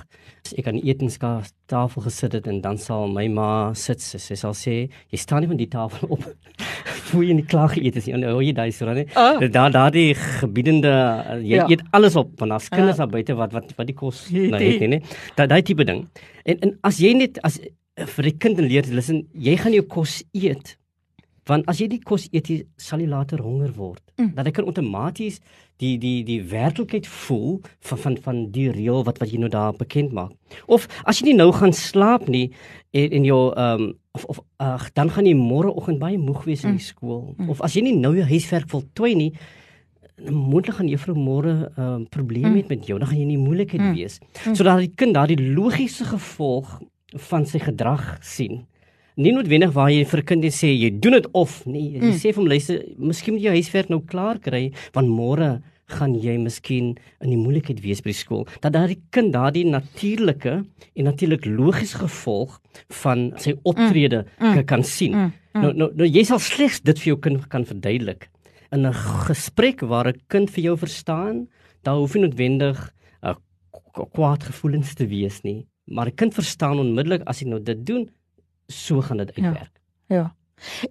as 0.45 0.53
ek 0.57 0.69
aan 0.69 0.79
die 0.79 0.89
etenstafel 0.91 2.05
gesit 2.05 2.37
het 2.37 2.47
en 2.47 2.61
dan 2.61 2.77
sal 2.77 3.07
my 3.11 3.27
ma 3.27 3.49
sit 3.73 4.01
sy, 4.01 4.19
sy 4.21 4.37
sal 4.39 4.55
sê 4.57 4.75
jy 4.87 5.19
staan 5.19 5.43
nie 5.45 5.51
van 5.51 5.59
die 5.59 5.69
tafel 5.69 6.13
op. 6.15 6.25
Hoe 7.09 7.23
jy 7.25 7.33
nie 7.39 7.45
klaar 7.49 7.71
geëet 7.73 7.97
het 7.97 8.05
nie. 8.05 8.21
Oh 8.29 8.41
jy 8.43 8.53
daai 8.53 8.69
so 8.75 8.85
dan 8.85 9.01
nie. 9.01 9.07
Oh. 9.17 9.41
Daar 9.49 9.73
daardie 9.73 10.13
gebiedende 10.15 10.93
jy 11.41 11.57
ja. 11.57 11.67
eet 11.69 11.83
alles 11.95 12.17
op 12.19 12.35
van 12.39 12.57
as 12.57 12.69
kinders 12.69 12.97
uh. 12.97 13.03
daar 13.03 13.13
buite 13.17 13.37
wat 13.39 13.55
wat 13.57 13.73
wat 13.77 13.89
die 13.89 13.97
kos 13.97 14.27
nou 14.53 14.61
het 14.61 14.87
nie. 14.95 15.01
Daai 15.37 15.47
daai 15.49 15.61
tipe 15.65 15.87
ding. 15.87 16.05
En 16.45 16.65
en 16.65 16.77
as 16.87 17.01
jy 17.01 17.15
net 17.17 17.41
as 17.45 17.59
vir 17.99 18.29
die 18.29 18.37
kind 18.39 18.59
leer, 18.63 18.87
luister, 18.93 19.23
jy 19.33 19.55
gaan 19.59 19.75
jou 19.75 19.85
kos 19.91 20.21
eet 20.37 20.77
want 21.49 21.67
as 21.71 21.81
jy 21.81 21.87
die 21.91 22.01
kos 22.11 22.27
eet 22.31 22.49
jy 22.51 22.59
sal 22.77 23.01
jy 23.01 23.09
later 23.09 23.41
honger 23.43 23.71
word 23.77 24.03
mm. 24.17 24.33
dat 24.37 24.49
ek 24.49 24.59
kan 24.59 24.69
outomaties 24.69 25.39
die 25.81 25.95
die 26.01 26.23
die 26.27 26.41
werklikheid 26.51 27.07
voel 27.07 27.59
van 27.89 28.01
van 28.03 28.17
van 28.25 28.41
die 28.55 28.67
reël 28.75 29.05
wat 29.07 29.21
wat 29.21 29.31
jy 29.33 29.39
nou 29.41 29.51
daar 29.53 29.77
bekend 29.77 30.13
maak 30.15 30.59
of 30.67 30.87
as 31.05 31.21
jy 31.21 31.31
nie 31.31 31.39
nou 31.39 31.51
gaan 31.55 31.73
slaap 31.75 32.27
nie 32.27 32.49
en 32.91 33.17
in 33.21 33.27
jou 33.27 33.41
ehm 33.53 33.89
um, 33.89 33.95
of 34.17 34.25
of 34.25 34.39
ag 34.57 34.89
dan 34.97 35.11
gaan 35.13 35.27
jy 35.29 35.35
môre 35.37 35.69
oggend 35.69 36.01
baie 36.01 36.17
moeg 36.17 36.43
wees 36.47 36.63
in 36.65 36.75
die 36.75 36.83
mm. 36.83 36.89
skool 36.91 37.35
mm. 37.37 37.49
of 37.53 37.61
as 37.65 37.77
jy 37.77 37.85
nie 37.85 37.95
nou 37.95 38.15
jou 38.17 38.25
huiswerk 38.25 38.69
voltooi 38.71 39.15
nie 39.15 39.31
moontlik 40.27 40.75
gaan 40.75 40.89
juffrou 40.91 41.15
môre 41.15 41.53
'n 41.53 41.63
uh, 41.63 41.83
ehm, 41.83 42.03
probleem 42.09 42.53
mm. 42.53 42.65
met 42.67 42.87
jou 42.87 42.99
dan 42.99 43.07
gaan 43.07 43.17
jy 43.17 43.27
in 43.27 43.35
die 43.35 43.45
moeilikheid 43.47 43.81
mm. 43.81 43.93
wees 43.95 44.19
mm. 44.19 44.55
sodat 44.55 44.79
die 44.79 44.93
kind 44.95 45.13
daardie 45.13 45.53
logiese 45.55 46.05
gevolg 46.05 46.81
van 47.29 47.45
sy 47.45 47.59
gedrag 47.59 48.17
sien 48.21 48.65
nie 49.19 49.33
noodwendig 49.35 49.73
waar 49.75 49.91
jy 49.91 50.05
vir 50.07 50.21
'n 50.21 50.29
kind 50.31 50.45
sê 50.55 50.69
jy 50.71 50.89
doen 50.99 51.17
dit 51.19 51.27
of 51.33 51.65
nee, 51.65 51.99
jy 51.99 51.99
mm. 51.99 52.19
sê 52.21 52.31
vir 52.31 52.41
hom 52.41 52.47
luister, 52.47 52.85
miskien 52.97 53.35
moet 53.35 53.43
jy 53.43 53.57
huiswerk 53.59 53.89
nou 53.89 54.01
klaar 54.01 54.39
kry 54.39 54.71
want 54.93 55.11
môre 55.11 55.61
gaan 55.89 56.13
jy 56.15 56.37
miskien 56.37 56.97
in 57.19 57.31
die 57.33 57.39
moeilikheid 57.39 57.81
wees 57.81 58.01
by 58.05 58.11
die 58.13 58.19
skool. 58.19 58.43
Dat 58.61 58.75
daardie 58.75 58.99
kind 59.09 59.33
daardie 59.33 59.65
natuurlike 59.65 60.59
en 60.95 61.03
natuurlik 61.03 61.45
logies 61.49 61.95
gevolg 61.97 62.59
van 63.01 63.31
sy 63.41 63.55
optrede 63.63 64.25
mm. 64.37 64.45
mm. 64.45 64.65
kan 64.69 64.83
sien. 64.83 65.15
Mm. 65.15 65.31
Mm. 65.53 65.61
Nou, 65.61 65.73
nou 65.73 65.89
nou 65.97 66.07
jy 66.07 66.23
sal 66.23 66.39
slegs 66.39 66.79
dit 66.85 66.99
vir 67.01 67.13
jou 67.13 67.19
kind 67.25 67.47
kan 67.49 67.65
verduidelik 67.65 68.29
in 68.71 68.85
'n 68.85 68.93
gesprek 69.25 69.81
waar 69.81 70.07
'n 70.07 70.21
kind 70.27 70.49
vir 70.49 70.63
jou 70.63 70.77
verstaan, 70.77 71.47
daar 71.83 71.97
hoef 71.97 72.13
nie 72.13 72.23
noodwendig 72.23 72.77
'n 73.23 73.29
uh, 73.29 73.35
kwaad 74.13 74.43
gevoelens 74.43 74.93
te 74.93 75.07
wees 75.07 75.41
nie, 75.43 75.65
maar 75.87 76.07
'n 76.07 76.15
kind 76.15 76.33
verstaan 76.33 76.79
onmiddellik 76.79 77.23
as 77.25 77.41
jy 77.41 77.47
nou 77.47 77.59
dit 77.59 77.85
doen, 77.85 78.09
so 78.71 79.01
gaan 79.01 79.17
dit 79.17 79.33
uitwerk. 79.35 79.81
Ja. 80.07 80.15
ja. 80.15 80.35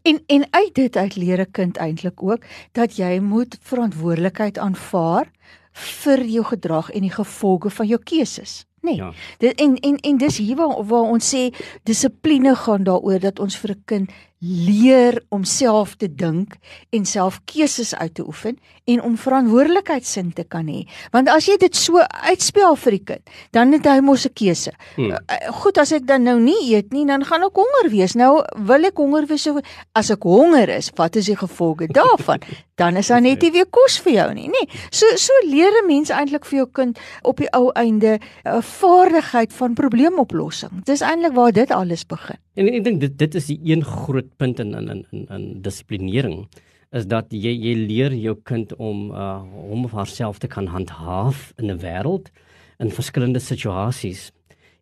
En 0.03 0.23
en 0.27 0.47
uit 0.51 0.75
dit 0.75 0.97
uit 0.97 1.17
leer 1.17 1.41
'n 1.41 1.51
kind 1.51 1.77
eintlik 1.77 2.23
ook 2.23 2.45
dat 2.73 2.97
jy 2.97 3.19
moet 3.19 3.59
verantwoordelikheid 3.61 4.59
aanvaar 4.59 5.31
vir 5.73 6.25
jou 6.25 6.45
gedrag 6.45 6.91
en 6.91 7.01
die 7.01 7.13
gevolge 7.13 7.71
van 7.71 7.87
jou 7.87 8.01
keuses. 8.03 8.67
Nee. 8.81 8.97
Ja. 8.97 9.13
Dit 9.39 9.61
en 9.61 9.77
en 9.77 9.97
en 9.97 10.17
dis 10.17 10.37
hier 10.37 10.57
waar 10.57 10.85
waar 10.85 11.11
ons 11.11 11.35
sê 11.35 11.55
dissipline 11.83 12.55
gaan 12.55 12.85
daaroor 12.85 13.21
dat 13.21 13.39
ons 13.39 13.57
vir 13.57 13.71
'n 13.71 13.83
kind 13.85 14.11
leer 14.39 15.19
om 15.35 15.45
self 15.45 15.97
te 15.99 16.07
dink 16.15 16.57
en 16.95 17.07
self 17.07 17.41
keuses 17.51 17.95
uit 17.95 18.15
te 18.15 18.27
oefen 18.27 18.59
en 18.85 19.03
om 19.03 19.17
verantwoordelikheidsin 19.19 20.33
te 20.33 20.45
kan 20.45 20.69
hê. 20.71 20.85
Want 21.13 21.29
as 21.33 21.49
jy 21.51 21.59
dit 21.61 21.77
so 21.77 21.99
uitspel 22.25 22.77
vir 22.85 22.97
die 22.97 23.05
kind, 23.13 23.35
dan 23.57 23.75
het 23.75 23.87
hy 23.87 23.99
mos 24.01 24.27
'n 24.27 24.33
keuse. 24.35 24.73
Hmm. 24.97 25.11
Uh, 25.11 25.53
goed, 25.61 25.79
as 25.79 25.93
ek 25.93 26.07
dan 26.07 26.23
nou 26.23 26.39
nie 26.41 26.75
eet 26.75 26.93
nie, 26.93 27.07
dan 27.07 27.25
gaan 27.25 27.43
ek 27.43 27.55
honger 27.55 27.91
wees. 27.91 28.15
Nou 28.15 28.43
wil 28.57 28.85
ek 28.85 28.97
honger 28.97 29.27
wees 29.27 29.43
so 29.43 29.61
as 29.95 30.11
ek 30.11 30.23
honger 30.23 30.69
is, 30.69 30.91
wat 30.97 31.17
is 31.17 31.27
die 31.27 31.37
gevolge 31.37 31.87
daarvan? 32.01 32.41
dan 32.79 32.97
is 32.97 33.11
daar 33.11 33.21
net 33.21 33.43
nie 33.43 33.51
weer 33.53 33.67
kos 33.75 33.99
vir 34.05 34.13
jou 34.15 34.29
nie, 34.39 34.47
nê? 34.51 34.63
Nee. 34.63 34.83
So 34.95 35.07
so 35.19 35.35
leer 35.51 35.73
'n 35.83 35.87
mens 35.87 36.11
eintlik 36.15 36.47
vir 36.47 36.59
jou 36.59 36.69
kind 36.73 36.99
op 37.23 37.37
die 37.43 37.51
ou 37.53 37.71
einde 37.75 38.19
'n 38.45 38.63
vaardigheid 38.63 39.53
van 39.53 39.75
probleemoplossing. 39.75 40.85
Dis 40.85 41.01
eintlik 41.01 41.35
waar 41.35 41.53
dit 41.53 41.71
alles 41.71 42.07
begin. 42.07 42.39
En 42.55 42.69
ek 42.69 42.85
dink 42.85 43.01
dit 43.01 43.19
dit 43.19 43.35
is 43.35 43.47
die 43.47 43.61
een 43.65 43.85
groot 43.85 44.28
punt 44.37 44.61
in 44.61 44.75
in 44.75 45.05
in 45.13 45.27
in 45.29 45.63
dissiplinering 45.63 46.49
is 46.93 47.07
dat 47.07 47.33
jy 47.33 47.53
jy 47.53 47.75
leer 47.75 48.15
jou 48.17 48.35
kind 48.45 48.73
om 48.77 49.11
uh 49.11 49.43
hom 49.43 49.85
of 49.85 49.93
haarself 49.93 50.39
te 50.39 50.49
kan 50.49 50.67
handhaaf 50.67 51.53
in 51.59 51.71
'n 51.71 51.79
wêreld 51.79 52.31
in 52.79 52.91
verskillende 52.91 53.41
situasies. 53.41 54.33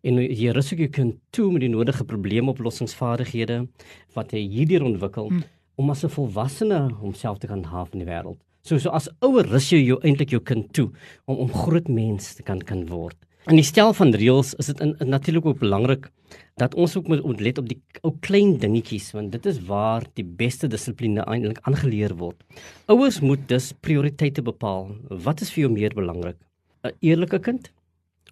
En 0.03 0.17
jy 0.17 0.51
rus 0.53 0.71
ook 0.73 0.79
jou 0.79 0.89
kind 0.89 1.15
toe 1.31 1.51
met 1.51 1.61
die 1.61 1.69
nodige 1.69 2.05
probleemoplossingsvaardighede 2.05 3.67
wat 4.13 4.31
hy 4.31 4.47
hierdeur 4.47 4.83
ontwikkel 4.83 5.29
hmm. 5.29 5.43
om 5.75 5.89
as 5.89 6.03
'n 6.03 6.09
volwassene 6.09 6.93
homself 7.01 7.39
te 7.39 7.47
kan 7.47 7.63
handhaaf 7.63 7.93
in 7.93 7.99
die 7.99 8.07
wêreld. 8.07 8.37
So 8.61 8.77
so 8.77 8.89
as 8.89 9.09
ouer 9.21 9.45
rus 9.47 9.69
jy 9.71 9.79
jou 9.85 9.99
eintlik 10.03 10.29
jou 10.29 10.41
kind 10.41 10.73
toe 10.73 10.91
om 11.25 11.37
om 11.37 11.53
groot 11.53 11.87
mens 11.87 12.35
te 12.35 12.43
kan 12.43 12.59
kan 12.59 12.85
word. 12.87 13.17
In 13.47 13.55
die 13.55 13.63
stel 13.63 13.93
van 13.95 14.09
reëls 14.11 14.49
is 14.59 14.67
dit 14.67 14.81
natuurlik 15.07 15.45
ook 15.47 15.61
belangrik 15.61 16.09
dat 16.59 16.73
ons 16.75 16.97
ook 16.97 17.07
moet 17.07 17.39
let 17.39 17.61
op 17.61 17.69
die 17.69 17.77
ou 18.03 18.11
klein 18.19 18.57
dingetjies 18.59 19.13
want 19.15 19.31
dit 19.31 19.47
is 19.47 19.61
waar 19.69 20.03
die 20.19 20.25
beste 20.25 20.67
dissipline 20.67 21.23
eintlik 21.23 21.61
aangeleer 21.69 22.17
word. 22.19 22.43
Ouers 22.91 23.21
moet 23.23 23.45
dus 23.47 23.69
prioriteite 23.71 24.43
bepaal. 24.43 24.91
Wat 25.07 25.45
is 25.45 25.53
vir 25.55 25.63
jou 25.63 25.71
meer 25.77 25.95
belangrik? 25.95 26.35
'n 26.83 26.91
Eerlike 26.99 27.39
kind 27.39 27.71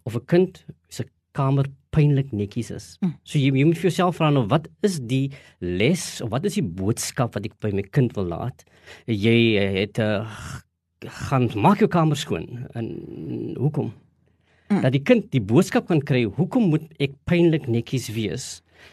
of 0.04 0.15
'n 0.15 0.25
kind 0.25 0.65
se 0.89 1.06
kamer 1.32 1.65
pynlik 1.91 2.32
netjies 2.32 2.71
is. 2.71 2.97
Mm. 2.99 3.15
So 3.23 3.39
jy, 3.39 3.56
jy 3.56 3.65
moet 3.65 3.80
vir 3.80 3.89
jouself 3.89 4.17
vra 4.17 4.30
nou 4.30 4.47
wat 4.51 4.67
is 4.84 4.99
die 4.99 5.32
les 5.60 6.21
of 6.21 6.30
wat 6.30 6.45
is 6.45 6.60
die 6.60 6.67
boodskap 6.67 7.36
wat 7.36 7.45
ek 7.45 7.56
by 7.62 7.71
my 7.71 7.84
kind 7.84 8.15
wil 8.15 8.28
laat? 8.28 8.65
Jy 9.08 9.56
het 9.80 9.99
uh, 9.99 10.28
gaan 11.30 11.49
maak 11.56 11.80
jou 11.80 11.88
kamer 11.88 12.17
skoon 12.17 12.67
en 12.73 13.56
hoekom? 13.56 13.93
Mm. 14.69 14.82
dat 14.84 14.93
die 14.95 15.04
kind 15.04 15.32
die 15.34 15.41
boodskap 15.43 15.89
kan 15.89 16.01
kry 16.01 16.25
hoekom 16.38 16.69
moet 16.73 16.86
ek 17.01 17.15
pynlik 17.30 17.67
netjies 17.71 18.10
wees? 18.15 18.45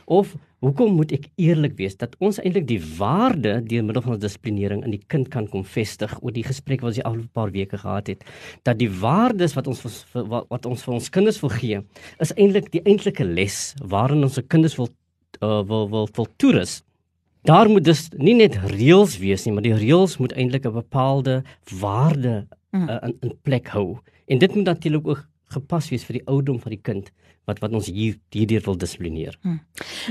Of 0.07 0.35
hoekom 0.63 0.95
moet 0.97 1.13
ek 1.13 1.27
eerlik 1.43 1.75
wees 1.79 1.99
dat 2.01 2.15
ons 2.23 2.39
eintlik 2.41 2.69
die 2.69 2.81
waarde 2.99 3.59
deur 3.67 3.85
middel 3.85 4.05
van 4.05 4.21
dissiplinering 4.23 4.85
in 4.87 4.95
die 4.95 5.03
kind 5.13 5.29
kan 5.33 5.49
kom 5.51 5.65
vestig 5.67 6.15
oor 6.23 6.33
die 6.33 6.47
gesprek 6.47 6.85
wat 6.85 6.93
ons 6.93 7.01
die 7.01 7.05
afgelope 7.05 7.35
paar 7.35 7.53
weke 7.55 7.81
gehad 7.83 8.13
het? 8.13 8.23
Dat 8.65 8.79
die 8.81 8.91
waardes 8.91 9.57
wat 9.59 9.69
ons 9.71 9.83
wat, 10.15 10.47
wat 10.49 10.71
ons 10.71 10.87
vir 10.87 10.97
ons 10.97 11.11
kinders 11.13 11.43
wil 11.43 11.53
gee 11.59 11.83
is 12.23 12.35
eintlik 12.37 12.71
die 12.73 12.85
eintlike 12.87 13.27
les 13.27 13.75
waarin 13.83 14.25
ons 14.25 14.39
se 14.39 14.47
kinders 14.47 14.79
wil 14.81 14.89
uh, 15.43 15.61
wil 15.67 15.89
wil 15.91 16.09
wil 16.17 16.31
toerus 16.39 16.81
daar 17.43 17.69
moet 17.69 17.85
dus 17.85 18.07
nie 18.15 18.37
net 18.39 18.57
reëls 18.71 19.19
wees 19.19 19.45
nie 19.47 19.55
maar 19.55 19.67
die 19.67 19.77
reëls 19.77 20.19
moet 20.23 20.35
eintlik 20.39 20.67
'n 20.67 20.79
bepaalde 20.79 21.43
waarde 21.81 22.47
uh, 22.73 22.99
in, 23.03 23.17
in 23.21 23.35
plek 23.43 23.69
hou. 23.69 23.99
En 24.27 24.39
dit 24.39 24.55
moet 24.55 24.65
natuurlik 24.65 25.07
ook 25.07 25.27
gepas 25.53 25.91
wees 25.93 26.07
vir 26.09 26.21
die 26.21 26.27
ouderdom 26.27 26.61
van 26.63 26.75
die 26.75 26.83
kind 26.83 27.13
wat 27.49 27.59
wat 27.63 27.75
ons 27.75 27.91
hier 27.91 28.19
hierdeur 28.31 28.63
wil 28.67 28.79
dissiplineer. 28.79 29.39
Hmm. 29.43 29.61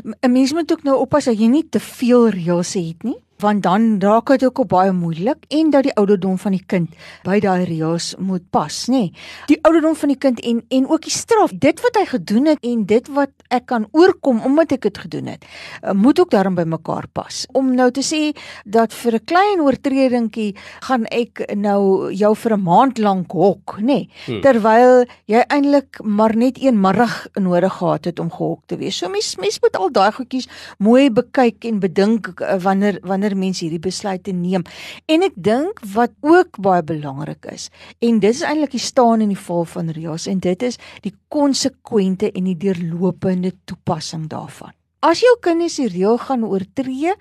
'n 0.03 0.31
Mens 0.31 0.53
moet 0.53 0.71
ook 0.71 0.83
nou 0.83 0.97
oppas 0.99 1.25
dat 1.25 1.39
jy 1.39 1.47
nie 1.47 1.67
te 1.69 1.79
veel 1.79 2.29
reëls 2.29 2.73
het 2.73 3.03
nie 3.03 3.19
want 3.41 3.63
dan 3.63 3.99
raak 4.01 4.31
dit 4.33 4.43
ook 4.45 4.67
baie 4.69 4.91
moeilik 4.95 5.45
en 5.49 5.69
dat 5.73 5.83
die 5.87 5.93
ouderdom 5.97 6.37
van 6.41 6.55
die 6.55 6.63
kind 6.65 6.93
by 7.25 7.39
daai 7.43 7.65
reëls 7.65 8.13
moet 8.19 8.43
pas, 8.53 8.77
nê. 8.91 9.01
Nee. 9.01 9.13
Die 9.49 9.57
ouderdom 9.67 9.95
van 9.97 10.13
die 10.13 10.19
kind 10.21 10.41
en 10.45 10.61
en 10.69 10.87
ook 10.89 11.05
die 11.07 11.13
straf, 11.13 11.53
dit 11.53 11.81
wat 11.83 11.97
hy 11.99 12.05
gedoen 12.09 12.51
het 12.51 12.61
en 12.65 12.85
dit 12.89 13.07
wat 13.15 13.31
ek 13.51 13.65
kan 13.71 13.87
oorkom 13.97 14.41
omdat 14.47 14.75
ek 14.77 14.87
dit 14.87 15.01
gedoen 15.05 15.31
het, 15.33 15.45
eh, 15.81 15.93
moet 15.93 16.19
ook 16.19 16.31
daarin 16.31 16.55
by 16.55 16.63
mekaar 16.63 17.07
pas. 17.13 17.45
Om 17.53 17.73
nou 17.75 17.89
te 17.91 18.03
sê 18.05 18.37
dat 18.65 18.93
vir 18.93 19.15
'n 19.15 19.25
klein 19.25 19.61
oortredingkie 19.61 20.55
gaan 20.81 21.05
ek 21.11 21.55
nou 21.55 22.11
jou 22.13 22.35
vir 22.35 22.53
'n 22.53 22.63
maand 22.63 22.97
lank 22.97 23.31
hok, 23.31 23.77
nê, 23.79 23.83
nee, 23.85 24.09
hmm. 24.25 24.41
terwyl 24.41 25.05
jy 25.25 25.43
eintlik 25.47 25.99
maar 26.03 26.35
net 26.35 26.57
een 26.61 26.79
middag 26.79 27.27
nodig 27.33 27.73
gehad 27.73 28.05
het 28.05 28.19
om 28.19 28.31
gehok 28.31 28.61
te 28.67 28.77
wees. 28.77 28.97
So 28.97 29.09
mens 29.09 29.35
mens 29.37 29.59
moet 29.61 29.77
al 29.77 29.91
daai 29.91 30.11
goedjies 30.11 30.47
mooi 30.77 31.09
bekyk 31.09 31.65
en 31.65 31.79
bedink 31.79 32.41
eh, 32.41 32.57
wanneer 32.59 32.99
wanneer 33.01 33.30
wanneer 33.31 33.37
mense 33.37 33.63
hierdie 33.65 33.81
besluite 33.81 34.33
neem. 34.33 34.63
En 35.07 35.23
ek 35.23 35.35
dink 35.35 35.81
wat 35.93 36.11
ook 36.21 36.59
baie 36.61 36.83
belangrik 36.83 37.45
is 37.51 37.69
en 37.99 38.19
dit 38.19 38.33
is 38.33 38.43
eintlik 38.43 38.71
die 38.75 38.83
staan 38.83 39.21
en 39.21 39.31
die 39.31 39.39
val 39.39 39.65
van 39.65 39.89
Rias 39.89 40.27
en 40.27 40.39
dit 40.39 40.63
is 40.63 40.77
die 41.03 41.13
konsekwente 41.29 42.31
en 42.31 42.45
die 42.45 42.57
deurlopende 42.57 43.53
toepassing 43.65 44.27
daarvan. 44.29 44.73
As 45.01 45.23
jou 45.23 45.33
kinders 45.41 45.79
die 45.79 45.89
reël 45.89 46.19
gaan 46.21 46.45
oortree 46.45 47.15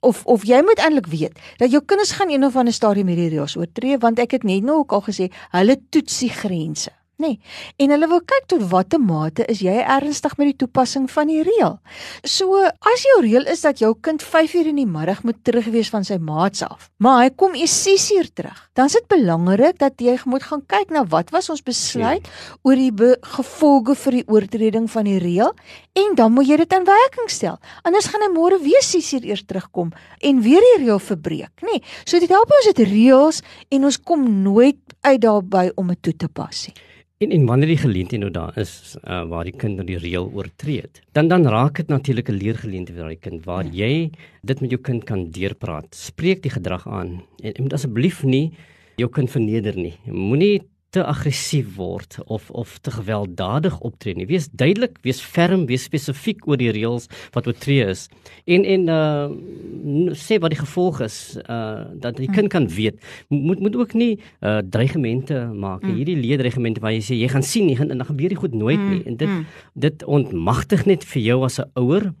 of 0.00 0.24
of 0.24 0.46
jy 0.48 0.62
moet 0.64 0.80
eintlik 0.80 1.10
weet 1.12 1.36
dat 1.60 1.70
jou 1.70 1.82
kinders 1.84 2.14
gaan 2.16 2.30
een 2.32 2.44
of 2.44 2.56
ander 2.56 2.72
stadium 2.72 3.10
hierdie 3.12 3.34
reëls 3.34 3.58
oortree 3.58 3.98
want 4.00 4.18
ek 4.18 4.38
het 4.38 4.48
net 4.48 4.64
nou 4.64 4.80
ook 4.84 4.96
al 4.96 5.04
gesê 5.10 5.28
hulle 5.52 5.76
toets 5.90 6.22
die 6.24 6.32
grense 6.32 6.97
nê. 7.18 7.26
Nee. 7.26 7.38
En 7.82 7.90
hulle 7.94 8.08
wil 8.10 8.20
kyk 8.22 8.46
tot 8.50 8.62
watter 8.70 9.00
mate 9.02 9.44
is 9.50 9.60
jy 9.64 9.74
ernstig 9.82 10.36
met 10.38 10.52
die 10.52 10.58
toepassing 10.62 11.08
van 11.10 11.30
die 11.30 11.40
reël. 11.46 11.78
So 12.22 12.60
as 12.62 13.04
jou 13.06 13.16
reël 13.24 13.48
is 13.50 13.64
dat 13.66 13.82
jou 13.82 13.90
kind 14.06 14.22
5uur 14.22 14.70
in 14.70 14.78
die 14.78 14.86
middag 14.86 15.24
moet 15.26 15.40
terugwees 15.46 15.90
van 15.90 16.06
sy 16.06 16.20
maats 16.22 16.62
af, 16.62 16.88
maar 17.02 17.24
hy 17.24 17.32
kom 17.34 17.56
eers 17.58 17.74
6uur 17.82 18.30
terug, 18.38 18.60
dan 18.78 18.90
is 18.90 18.96
dit 18.98 19.08
belangrik 19.10 19.80
dat 19.82 19.98
jy 20.02 20.14
moet 20.30 20.46
gaan 20.46 20.62
kyk 20.70 20.94
na 20.94 21.04
wat 21.10 21.32
was 21.34 21.50
ons 21.50 21.64
besluit 21.66 22.22
ja. 22.22 22.56
oor 22.62 22.78
die 22.78 23.12
gevolge 23.34 23.98
vir 23.98 24.18
die 24.20 24.26
oortreding 24.30 24.86
van 24.90 25.10
die 25.10 25.18
reël 25.22 25.54
en 25.98 26.14
dan 26.18 26.34
moet 26.34 26.46
jy 26.46 26.60
dit 26.62 26.76
in 26.78 26.86
werking 26.86 27.30
stel. 27.34 27.58
Anders 27.82 28.06
gaan 28.12 28.22
hy 28.22 28.30
môre 28.34 28.60
weer 28.62 28.84
6uur 28.84 29.26
eers 29.26 29.42
terugkom 29.46 29.90
en 30.22 30.42
weer 30.46 30.62
die 30.62 30.84
reël 30.84 31.02
verbreek, 31.02 31.54
nê. 31.66 31.80
Nee. 31.80 31.96
So 32.06 32.22
dit 32.22 32.30
help 32.30 32.52
ons 32.54 32.70
dit 32.70 32.84
reëls 32.86 33.42
en 33.74 33.90
ons 33.90 34.02
kom 34.06 34.22
nooit 34.44 34.78
uit 35.02 35.20
daarby 35.22 35.68
om 35.74 35.90
dit 35.94 36.02
toe 36.02 36.14
te 36.26 36.30
pas 36.30 36.66
nie. 36.68 36.87
En 37.18 37.32
en 37.34 37.46
wanneer 37.46 37.72
die 37.72 37.80
geleentheid 37.82 38.20
nou 38.22 38.30
daar 38.30 38.54
is 38.62 38.94
uh, 39.02 39.24
waar 39.26 39.48
die 39.48 39.54
kind 39.58 39.74
nou 39.74 39.84
die 39.86 39.98
reël 39.98 40.28
oortree 40.30 40.84
het, 40.84 41.00
dan 41.18 41.26
dan 41.26 41.48
raak 41.50 41.80
dit 41.80 41.88
natuurlik 41.90 42.28
'n 42.30 42.38
leergeleentheid 42.38 42.94
vir 42.98 43.08
daai 43.08 43.18
kind 43.18 43.44
waar 43.44 43.64
ja. 43.64 43.86
jy 43.86 44.10
dit 44.42 44.60
met 44.60 44.70
jou 44.70 44.80
kind 44.80 45.04
kan 45.04 45.30
deurpraat. 45.30 45.90
Spreek 45.90 46.42
die 46.42 46.54
gedrag 46.54 46.86
aan 46.86 47.22
en, 47.42 47.52
en 47.54 47.62
moet 47.62 47.72
asseblief 47.72 48.22
nie 48.22 48.52
jou 48.96 49.10
kind 49.10 49.30
verneder 49.30 49.74
nie. 49.74 49.98
Moenie 50.06 50.62
te 50.90 51.04
aggressief 51.04 51.74
word 51.76 52.16
of 52.24 52.50
of 52.50 52.78
te 52.78 52.90
gewelddadig 52.90 53.76
optree 53.84 54.14
nie. 54.16 54.26
Wees 54.26 54.48
duidelik, 54.48 54.96
wees 55.04 55.20
ferm, 55.20 55.66
wees 55.68 55.84
spesifiek 55.84 56.46
oor 56.48 56.56
die 56.60 56.70
reëls 56.72 57.10
wat 57.34 57.48
oortree 57.50 57.84
is. 57.92 58.06
En 58.48 58.64
en 58.64 58.88
uh 58.88 60.14
sê 60.16 60.38
wat 60.40 60.54
die 60.54 60.60
gevolg 60.60 61.02
is 61.04 61.18
uh 61.44 61.84
dat 62.00 62.16
die 62.16 62.30
kind 62.32 62.48
kan 62.48 62.68
weet. 62.72 62.96
Moet 63.28 63.60
moet 63.60 63.76
ook 63.76 63.92
nie 63.92 64.14
uh 64.40 64.62
dreigemente 64.64 65.42
maak. 65.52 65.84
Mm. 65.84 65.98
Hierdie 66.00 66.16
leerdreigemente 66.16 66.80
waar 66.80 66.96
jy 66.96 67.04
sê 67.04 67.20
jy 67.20 67.28
gaan 67.28 67.44
sien 67.44 67.68
nie 67.68 67.76
en 67.76 67.92
dan 67.92 68.08
gebeur 68.08 68.32
dit 68.32 68.40
goed 68.40 68.56
nooit 68.56 68.80
nie. 68.80 69.02
En 69.04 69.20
dit 69.20 69.28
mm. 69.28 69.44
dit 69.74 70.04
ontmagtig 70.04 70.86
net 70.88 71.04
vir 71.04 71.22
jou 71.22 71.44
as 71.44 71.60
'n 71.60 71.68
ouer 71.76 72.12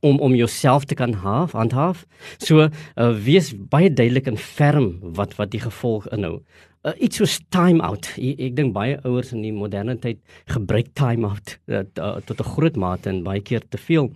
om 0.00 0.20
om 0.20 0.34
jouself 0.34 0.84
te 0.84 0.94
kan 0.94 1.12
haaf, 1.12 1.52
handhaaf. 1.52 2.06
So 2.38 2.68
uh, 2.68 2.70
wees 3.24 3.52
baie 3.52 3.92
duidelik 3.92 4.26
en 4.26 4.36
ferm 4.36 4.98
wat 5.02 5.34
wat 5.36 5.50
die 5.50 5.60
gevolg 5.60 6.06
inhou 6.14 6.40
uh, 6.84 6.94
iets 6.98 7.20
soos 7.20 7.38
time 7.52 7.82
out. 7.84 8.08
Ek, 8.16 8.40
ek 8.48 8.56
dink 8.56 8.74
baie 8.76 8.98
ouers 9.04 9.32
in 9.36 9.44
die 9.44 9.52
moderne 9.54 9.96
tyd 10.00 10.20
gebruik 10.52 10.92
time 10.98 11.28
out 11.28 11.56
uh, 11.68 11.84
tot 11.94 12.40
'n 12.40 12.52
groot 12.54 12.76
mate 12.76 13.10
en 13.10 13.22
baie 13.26 13.40
keer 13.40 13.62
te 13.68 13.78
veel. 13.78 14.10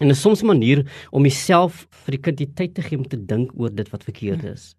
En 0.00 0.08
'n 0.08 0.14
soms 0.14 0.42
'n 0.42 0.46
manier 0.46 0.86
om 1.12 1.22
jouself 1.22 1.86
vir 2.04 2.12
die 2.16 2.22
kind 2.22 2.38
die 2.38 2.52
tyd 2.54 2.74
te 2.74 2.82
gee 2.82 2.98
om 2.98 3.08
te 3.08 3.16
dink 3.16 3.52
oor 3.56 3.70
dit 3.70 3.88
wat 3.90 4.04
verkeerd 4.04 4.44
is. 4.44 4.74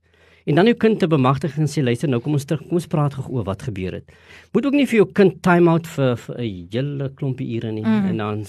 En 0.46 0.56
dan 0.56 0.66
jou 0.66 0.76
kind 0.76 1.00
te 1.00 1.08
bemagtig 1.08 1.58
en 1.58 1.68
sê 1.70 1.84
luister 1.84 2.10
nou 2.10 2.20
kom 2.20 2.34
ons 2.34 2.46
terug 2.46 2.64
kom 2.66 2.80
ons 2.80 2.88
praat 2.88 3.14
gou 3.14 3.28
oor 3.30 3.46
wat 3.46 3.62
gebeur 3.62 3.94
het. 3.94 4.10
Moet 4.54 4.66
ook 4.66 4.74
nie 4.74 4.88
vir 4.88 4.98
jou 4.98 5.12
kind 5.14 5.42
time 5.44 5.70
out 5.70 5.88
vir 5.88 6.18
'n 6.38 6.68
hele 6.72 7.10
klompie 7.10 7.56
ure 7.58 7.72
nie 7.72 7.86
mm. 7.86 8.06
en 8.10 8.18
dan 8.18 8.46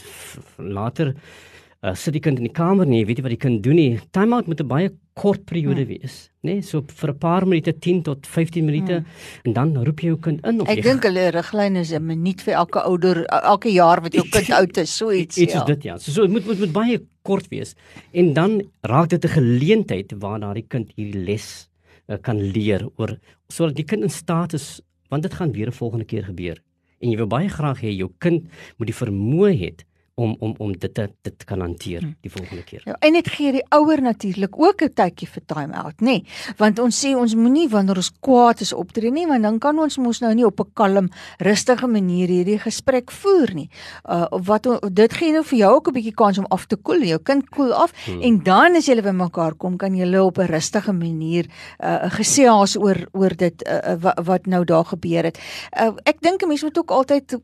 later 0.58 1.14
uh, 1.82 1.94
sit 1.98 2.14
die 2.14 2.22
kind 2.22 2.38
in 2.38 2.46
die 2.46 2.54
kamer 2.54 2.86
nie, 2.86 3.02
weet 3.06 3.18
jy 3.18 3.24
wat 3.26 3.34
die 3.34 3.40
kind 3.42 3.62
doen 3.64 3.78
nie. 3.78 4.00
Time 4.14 4.36
out 4.36 4.48
moet 4.50 4.60
'n 4.62 4.68
baie 4.68 4.90
kort 5.18 5.44
periode 5.44 5.82
hmm. 5.82 5.88
wees, 5.90 6.30
nê? 6.42 6.54
Nee, 6.54 6.62
so 6.62 6.80
vir 6.80 7.10
'n 7.10 7.18
paar 7.18 7.46
minute, 7.46 7.72
10 7.72 8.02
tot 8.02 8.26
15 8.26 8.64
minute 8.64 9.02
hmm. 9.02 9.06
en 9.44 9.52
dan 9.52 9.74
roep 9.84 10.00
jy 10.00 10.12
jou 10.14 10.18
kind 10.18 10.46
in 10.46 10.60
of 10.60 10.68
Ek 10.68 10.82
dink 10.82 11.02
hulle 11.04 11.30
riglyne 11.30 11.80
is 11.80 11.92
'n 11.92 12.06
minuut 12.06 12.40
vir 12.40 12.54
elke 12.54 12.80
ouder 12.80 13.24
elke 13.26 13.68
jaar 13.68 14.00
wat 14.00 14.14
jou 14.14 14.24
kind 14.30 14.50
oud 14.50 14.76
is, 14.78 14.96
so 14.96 15.10
iets. 15.10 15.36
Iets 15.38 15.52
ja. 15.52 15.60
is 15.60 15.66
dit 15.66 15.82
ja. 15.82 15.98
So 15.98 16.12
so 16.12 16.28
moet 16.28 16.46
moet 16.46 16.58
moet 16.58 16.72
baie 16.72 17.02
kort 17.22 17.48
wees 17.50 17.74
en 18.12 18.32
dan 18.34 18.62
raak 18.82 19.08
dit 19.10 19.24
'n 19.24 19.28
geleentheid 19.28 20.12
waar 20.18 20.40
daardie 20.40 20.66
kind 20.68 20.92
hierdie 20.96 21.24
les 21.24 21.68
uh, 22.08 22.16
kan 22.16 22.38
leer 22.38 22.88
oor 22.96 23.18
sodat 23.48 23.76
die 23.76 23.84
kind 23.84 24.02
in 24.02 24.10
staat 24.10 24.54
is 24.54 24.80
want 25.10 25.22
dit 25.22 25.34
gaan 25.34 25.52
weer 25.52 25.68
'n 25.68 25.72
volgende 25.72 26.04
keer 26.04 26.24
gebeur. 26.24 26.62
En 27.00 27.10
jy 27.10 27.16
wil 27.16 27.26
baie 27.26 27.48
graag 27.48 27.82
hê 27.82 27.90
jou 27.90 28.10
kind 28.18 28.46
moet 28.78 28.86
die 28.86 28.94
vermoë 28.94 29.52
hê 29.58 29.74
om 30.14 30.36
om 30.38 30.54
om 30.58 30.72
dit 30.78 30.94
te 30.94 31.06
dit 31.20 31.44
kan 31.44 31.60
hanteer 31.60 32.02
hm. 32.02 32.12
die 32.20 32.30
volgende 32.30 32.62
keer. 32.64 32.82
Ja, 32.84 32.96
en 33.00 33.16
dit 33.16 33.28
gee 33.32 33.52
die 33.52 33.64
ouer 33.72 34.02
natuurlik 34.02 34.58
ook 34.60 34.82
'n 34.82 34.92
tydjie 34.94 35.28
vir 35.28 35.42
time 35.46 35.74
out, 35.74 36.00
nê? 36.00 36.04
Nee, 36.04 36.24
want 36.56 36.78
ons 36.78 37.04
sê 37.04 37.16
ons 37.16 37.34
moenie 37.34 37.68
wanneer 37.68 37.96
ons 37.96 38.12
kwaad 38.20 38.60
is 38.60 38.72
optree 38.72 39.10
nie, 39.10 39.26
want 39.26 39.42
dan 39.42 39.58
kan 39.58 39.78
ons 39.78 39.96
mos 39.96 40.20
nou 40.20 40.34
nie 40.34 40.44
op 40.44 40.60
'n 40.60 40.70
kalm, 40.74 41.08
rustige 41.38 41.86
manier 41.86 42.28
hierdie 42.28 42.58
gesprek 42.58 43.10
voer 43.10 43.54
nie. 43.54 43.70
Uh 44.04 44.26
wat 44.30 44.66
dit 44.92 45.12
gee 45.12 45.32
nou 45.32 45.44
vir 45.44 45.58
jou 45.58 45.74
ook 45.74 45.88
'n 45.88 45.92
bietjie 45.92 46.14
kans 46.14 46.38
om 46.38 46.46
af 46.50 46.66
te 46.66 46.76
koel, 46.76 47.02
jou 47.02 47.18
kind 47.18 47.48
koel 47.50 47.72
af 47.72 47.92
hmm. 48.04 48.20
en 48.20 48.42
dan 48.42 48.76
as 48.76 48.86
julle 48.86 49.02
by 49.02 49.10
mekaar 49.10 49.54
kom, 49.54 49.76
kan 49.76 49.94
julle 49.94 50.22
op 50.22 50.38
'n 50.38 50.46
rustige 50.46 50.92
manier 50.92 51.46
uh 51.80 52.10
gesels 52.10 52.76
oor 52.76 53.08
oor 53.12 53.36
dit 53.36 53.68
uh, 53.68 53.94
wat, 54.00 54.20
wat 54.24 54.46
nou 54.46 54.64
daar 54.64 54.84
gebeur 54.84 55.24
het. 55.24 55.38
Uh 55.72 55.92
ek 56.04 56.20
dink 56.20 56.42
'n 56.42 56.48
mens 56.48 56.62
moet 56.62 56.78
ook 56.78 56.90
altyd 56.90 57.38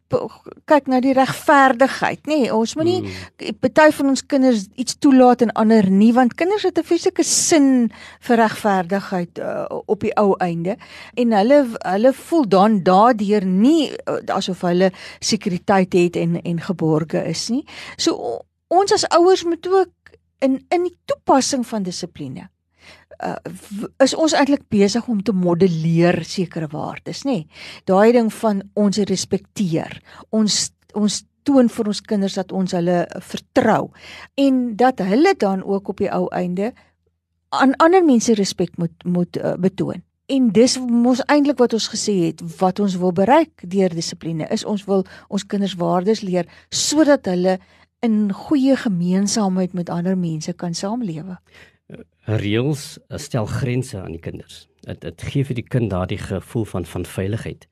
kyk 0.64 0.86
na 0.86 1.00
die 1.00 1.12
regverdigheid, 1.12 2.26
nê? 2.26 2.36
Nee, 2.38 2.57
ons 2.58 2.74
moenie 2.78 3.00
mm. 3.02 3.58
party 3.62 3.88
van 3.96 4.12
ons 4.12 4.24
kinders 4.26 4.66
iets 4.76 4.98
toelaat 5.02 5.44
en 5.46 5.54
ander 5.62 5.88
nie 5.90 6.12
want 6.16 6.36
kinders 6.38 6.66
het 6.68 6.78
'n 6.78 6.86
fisieke 6.86 7.24
sin 7.24 7.90
vir 8.20 8.36
regverdigheid 8.36 9.38
uh, 9.38 9.66
op 9.86 10.00
die 10.00 10.14
ou 10.16 10.34
einde 10.38 10.76
en 11.14 11.32
hulle 11.32 11.60
hulle 11.78 12.12
voel 12.12 12.48
dan 12.48 12.82
daardeur 12.82 13.44
nie 13.44 13.90
uh, 13.90 14.20
asof 14.26 14.60
hulle 14.62 14.92
sekuriteit 15.20 15.92
het 15.92 16.16
en 16.16 16.40
en 16.42 16.60
geborge 16.60 17.24
is 17.24 17.48
nie. 17.48 17.64
So 17.96 18.42
ons 18.68 18.92
as 18.92 19.08
ouers 19.08 19.44
moet 19.44 19.66
ook 19.66 19.92
in 20.40 20.64
in 20.68 20.82
die 20.82 20.96
toepassing 21.04 21.66
van 21.66 21.82
dissipline 21.82 22.48
Uh, 23.18 23.34
is 23.98 24.12
ons 24.14 24.30
eintlik 24.38 24.68
besig 24.70 25.06
om 25.10 25.18
te 25.26 25.32
modelleer 25.34 26.20
sekere 26.22 26.68
waardes 26.70 27.24
nê. 27.26 27.40
Nee? 27.40 27.46
Daai 27.90 28.12
ding 28.14 28.28
van 28.30 28.60
ons 28.78 29.00
respekteer. 29.10 29.96
Ons 30.30 30.68
ons 30.94 31.16
toon 31.48 31.70
vir 31.72 31.88
ons 31.92 32.02
kinders 32.04 32.36
dat 32.36 32.52
ons 32.52 32.74
hulle 32.76 32.98
vertrou 33.30 33.88
en 34.44 34.60
dat 34.76 35.00
hulle 35.04 35.32
dan 35.40 35.64
ook 35.64 35.88
op 35.94 36.02
die 36.04 36.12
ou 36.12 36.26
einde 36.36 36.72
aan 37.56 37.72
ander 37.80 38.04
mense 38.04 38.34
respek 38.36 38.76
moet 38.76 39.04
moet 39.04 39.36
uh, 39.40 39.54
betoon. 39.56 40.04
En 40.28 40.50
dis 40.52 40.76
mos 40.84 41.22
eintlik 41.32 41.58
wat 41.62 41.72
ons 41.72 41.88
gesê 41.88 42.14
het 42.26 42.42
wat 42.60 42.80
ons 42.84 42.98
wil 43.00 43.14
bereik 43.16 43.64
deur 43.64 43.94
dissipline 43.96 44.44
is 44.52 44.64
ons 44.68 44.84
wil 44.84 45.06
ons 45.32 45.46
kinders 45.48 45.78
waardes 45.80 46.20
leer 46.20 46.48
sodat 46.68 47.30
hulle 47.32 47.56
in 48.04 48.28
goeie 48.32 48.76
gemeenskapheid 48.76 49.72
met 49.72 49.88
ander 49.90 50.18
mense 50.18 50.52
kan 50.52 50.74
saamlewe. 50.74 51.38
Reëls 52.28 52.98
stel 53.16 53.48
grense 53.48 53.96
aan 53.96 54.12
die 54.12 54.22
kinders. 54.22 54.67
Dit 54.88 55.02
dit 55.04 55.22
gee 55.28 55.44
vir 55.44 55.58
die 55.58 55.66
kind 55.68 55.90
daardie 55.92 56.20
gevoel 56.20 56.64
van 56.64 56.86
van 56.88 57.04
veiligheid. 57.04 57.66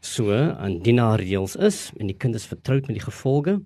So, 0.00 0.32
indien 0.64 1.00
daar 1.00 1.20
reëls 1.20 1.56
is 1.56 1.90
en 1.98 2.08
die 2.08 2.16
kind 2.16 2.34
is 2.38 2.48
vertroud 2.48 2.88
met 2.88 2.96
die 2.96 3.04
gevolge 3.04 3.58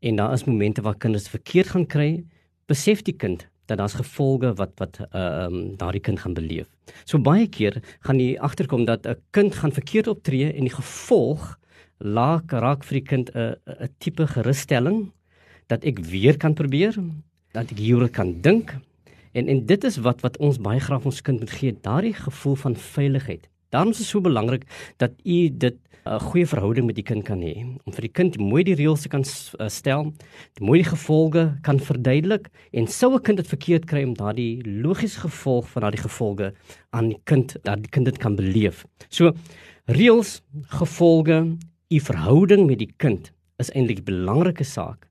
en 0.00 0.18
daar 0.18 0.34
is 0.34 0.44
momente 0.48 0.82
waar 0.82 0.98
kinders 0.98 1.28
verkeerd 1.30 1.70
gaan 1.74 1.86
kry, 1.86 2.24
besef 2.66 3.02
die 3.06 3.14
kind 3.14 3.46
dat 3.68 3.78
daar's 3.78 3.98
gevolge 4.00 4.54
wat 4.58 4.74
wat 4.80 4.98
ehm 4.98 5.20
uh, 5.20 5.44
um, 5.44 5.76
daardie 5.76 6.02
kind 6.02 6.20
gaan 6.20 6.34
beleef. 6.34 6.66
So 7.04 7.20
baie 7.20 7.46
keer 7.46 7.82
gaan 8.06 8.20
jy 8.20 8.36
agterkom 8.38 8.84
dat 8.84 9.06
'n 9.06 9.20
kind 9.30 9.54
gaan 9.54 9.72
verkeerd 9.72 10.08
optree 10.08 10.52
en 10.52 10.64
die 10.66 10.74
gevolg 10.74 11.58
laak 11.98 12.52
raak 12.52 12.84
vir 12.84 13.00
die 13.00 13.08
kind 13.08 13.30
'n 13.34 13.54
'n 13.66 13.94
tipe 13.98 14.26
gerusstelling 14.26 15.12
dat 15.66 15.84
ek 15.84 15.98
weer 15.98 16.36
kan 16.36 16.54
probeer, 16.54 16.96
dat 17.52 17.70
ek 17.70 17.78
hieroor 17.78 18.08
kan 18.08 18.40
dink. 18.40 18.74
En 19.38 19.46
en 19.46 19.66
dit 19.66 19.84
is 19.84 19.96
wat 20.02 20.22
wat 20.26 20.36
ons 20.42 20.58
baie 20.58 20.80
graag 20.82 21.04
ons 21.06 21.20
kind 21.22 21.38
moet 21.38 21.52
gee, 21.60 21.76
daardie 21.82 22.14
gevoel 22.14 22.56
van 22.64 22.74
veiligheid. 22.76 23.44
Daarom 23.68 23.92
is 23.92 24.00
dit 24.00 24.06
so 24.06 24.20
belangrik 24.24 24.64
dat 24.96 25.12
u 25.24 25.38
dit 25.64 25.76
'n 25.76 26.10
uh, 26.10 26.20
goeie 26.20 26.46
verhouding 26.46 26.86
met 26.86 26.94
die 26.94 27.04
kind 27.04 27.22
kan 27.24 27.40
hê 27.42 27.54
om 27.84 27.92
vir 27.92 28.06
die 28.06 28.12
kind 28.18 28.38
mooi 28.38 28.62
die 28.64 28.74
reëls 28.74 29.02
te 29.02 29.08
kan 29.08 29.22
uh, 29.22 29.68
stel, 29.68 30.12
die 30.58 30.64
mooi 30.66 30.78
die 30.82 30.88
gevolge 30.90 31.58
kan 31.62 31.78
verduidelik 31.78 32.48
en 32.72 32.86
sou 32.86 33.14
'n 33.14 33.22
kind 33.22 33.36
dit 33.36 33.46
verkeerd 33.46 33.84
kry 33.84 34.02
om 34.04 34.14
daardie 34.14 34.62
logiese 34.64 35.20
gevolg 35.20 35.68
van 35.68 35.82
daardie 35.82 36.02
gevolge 36.02 36.52
aan 36.90 37.08
die 37.08 37.20
kind 37.24 37.56
dat 37.62 37.82
die 37.82 37.90
kind 37.90 38.04
dit 38.04 38.18
kan 38.18 38.36
beleef. 38.36 38.86
So 39.08 39.32
reëls, 39.86 40.42
gevolge, 40.80 41.56
u 41.88 42.00
verhouding 42.00 42.66
met 42.66 42.78
die 42.78 42.92
kind 42.96 43.32
is 43.58 43.70
eintlik 43.70 44.00
'n 44.00 44.04
belangrike 44.04 44.64
saak. 44.64 45.06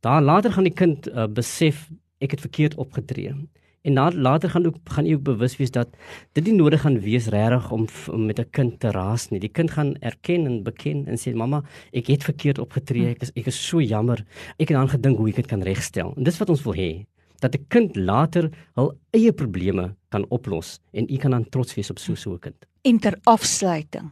Daar 0.00 0.22
later 0.22 0.52
gaan 0.52 0.64
die 0.64 0.78
kind 0.82 1.08
uh, 1.08 1.26
besef 1.26 1.90
ek 2.18 2.30
het 2.30 2.40
verkeerd 2.40 2.74
opgetree 2.74 3.34
En 3.82 3.92
na, 3.92 4.10
later 4.14 4.50
gaan 4.50 4.66
ook 4.66 4.76
gaan 4.94 5.06
jy 5.06 5.16
ook 5.18 5.24
bewus 5.26 5.56
wees 5.58 5.72
dat 5.74 5.88
dit 6.38 6.46
nie 6.46 6.54
nodig 6.54 6.84
gaan 6.84 7.00
wees 7.02 7.26
regtig 7.34 7.70
om, 7.74 7.88
om 8.14 8.26
met 8.26 8.38
'n 8.38 8.50
kind 8.50 8.80
te 8.80 8.90
raas 8.90 9.28
nie. 9.30 9.40
Die 9.40 9.50
kind 9.50 9.70
gaan 9.70 9.96
erken 10.00 10.46
en 10.46 10.62
beken 10.62 11.06
en 11.06 11.18
sê 11.18 11.34
mamma, 11.34 11.62
ek 11.92 12.06
het 12.06 12.22
verkeerd 12.22 12.58
opgetree. 12.58 13.10
Ek 13.10 13.22
is 13.22 13.30
ek 13.34 13.46
is 13.46 13.66
so 13.68 13.80
jammer. 13.80 14.24
Ek 14.58 14.68
het 14.68 14.78
aan 14.78 14.88
gedink 14.88 15.18
hoe 15.18 15.28
ek 15.28 15.36
dit 15.36 15.46
kan 15.46 15.62
regstel. 15.62 16.14
En 16.16 16.22
dis 16.22 16.38
wat 16.38 16.48
ons 16.48 16.62
wil 16.62 16.74
hê 16.74 17.06
dat 17.40 17.54
'n 17.54 17.66
kind 17.68 17.96
later 17.96 18.50
hul 18.76 18.92
eie 19.10 19.32
probleme 19.32 19.96
kan 20.10 20.24
oplos 20.28 20.78
en 20.92 21.06
u 21.10 21.16
kan 21.16 21.30
dan 21.30 21.48
trots 21.48 21.74
wees 21.74 21.90
op 21.90 21.98
so 21.98 22.14
so 22.14 22.34
'n 22.34 22.38
kind. 22.38 22.66
En 22.82 22.98
ter 22.98 23.18
afsluiting 23.24 24.10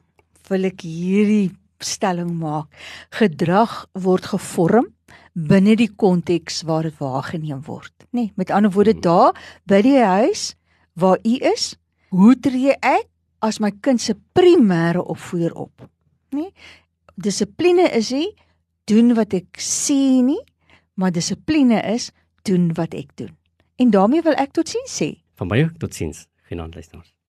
wil 0.48 0.64
ek 0.64 0.80
hierdie 0.80 1.50
stelling 1.78 2.38
maak. 2.38 2.66
Gedrag 3.10 3.86
word 3.92 4.24
gevorm 4.24 4.86
binne 5.32 5.76
die 5.78 5.90
konteks 5.94 6.62
waar 6.66 6.88
dit 6.88 6.96
waargeneem 6.98 7.62
word, 7.66 7.94
nê? 8.10 8.26
Nee, 8.26 8.32
met 8.36 8.50
ander 8.50 8.72
woorde 8.74 8.96
hmm. 8.96 9.04
daar 9.06 9.60
by 9.70 9.80
die 9.86 9.98
huis 9.98 10.54
waar 10.98 11.18
u 11.24 11.36
is, 11.52 11.74
hoe 12.10 12.34
tree 12.40 12.74
ek 12.80 13.06
as 13.40 13.60
my 13.62 13.70
kind 13.80 14.02
se 14.02 14.16
primêre 14.36 15.02
opvoeder 15.02 15.54
op? 15.54 15.86
Nê? 16.34 16.48
Nee, 16.48 16.52
dissipline 17.20 17.88
is 17.96 18.10
nie 18.14 18.30
doen 18.90 19.14
wat 19.14 19.34
ek 19.36 19.60
sê 19.62 20.20
nie, 20.24 20.40
maar 20.98 21.12
dissipline 21.14 21.78
is 21.92 22.10
doen 22.48 22.70
wat 22.78 22.96
ek 22.96 23.14
doen. 23.20 23.32
En 23.80 23.92
daarmee 23.92 24.24
wil 24.24 24.36
ek 24.40 24.52
totsiens 24.56 24.92
sê. 25.00 25.14
Van 25.40 25.48
my 25.48 25.62
totsiens, 25.80 26.26
genant 26.48 26.74
luisteraars. 26.74 27.12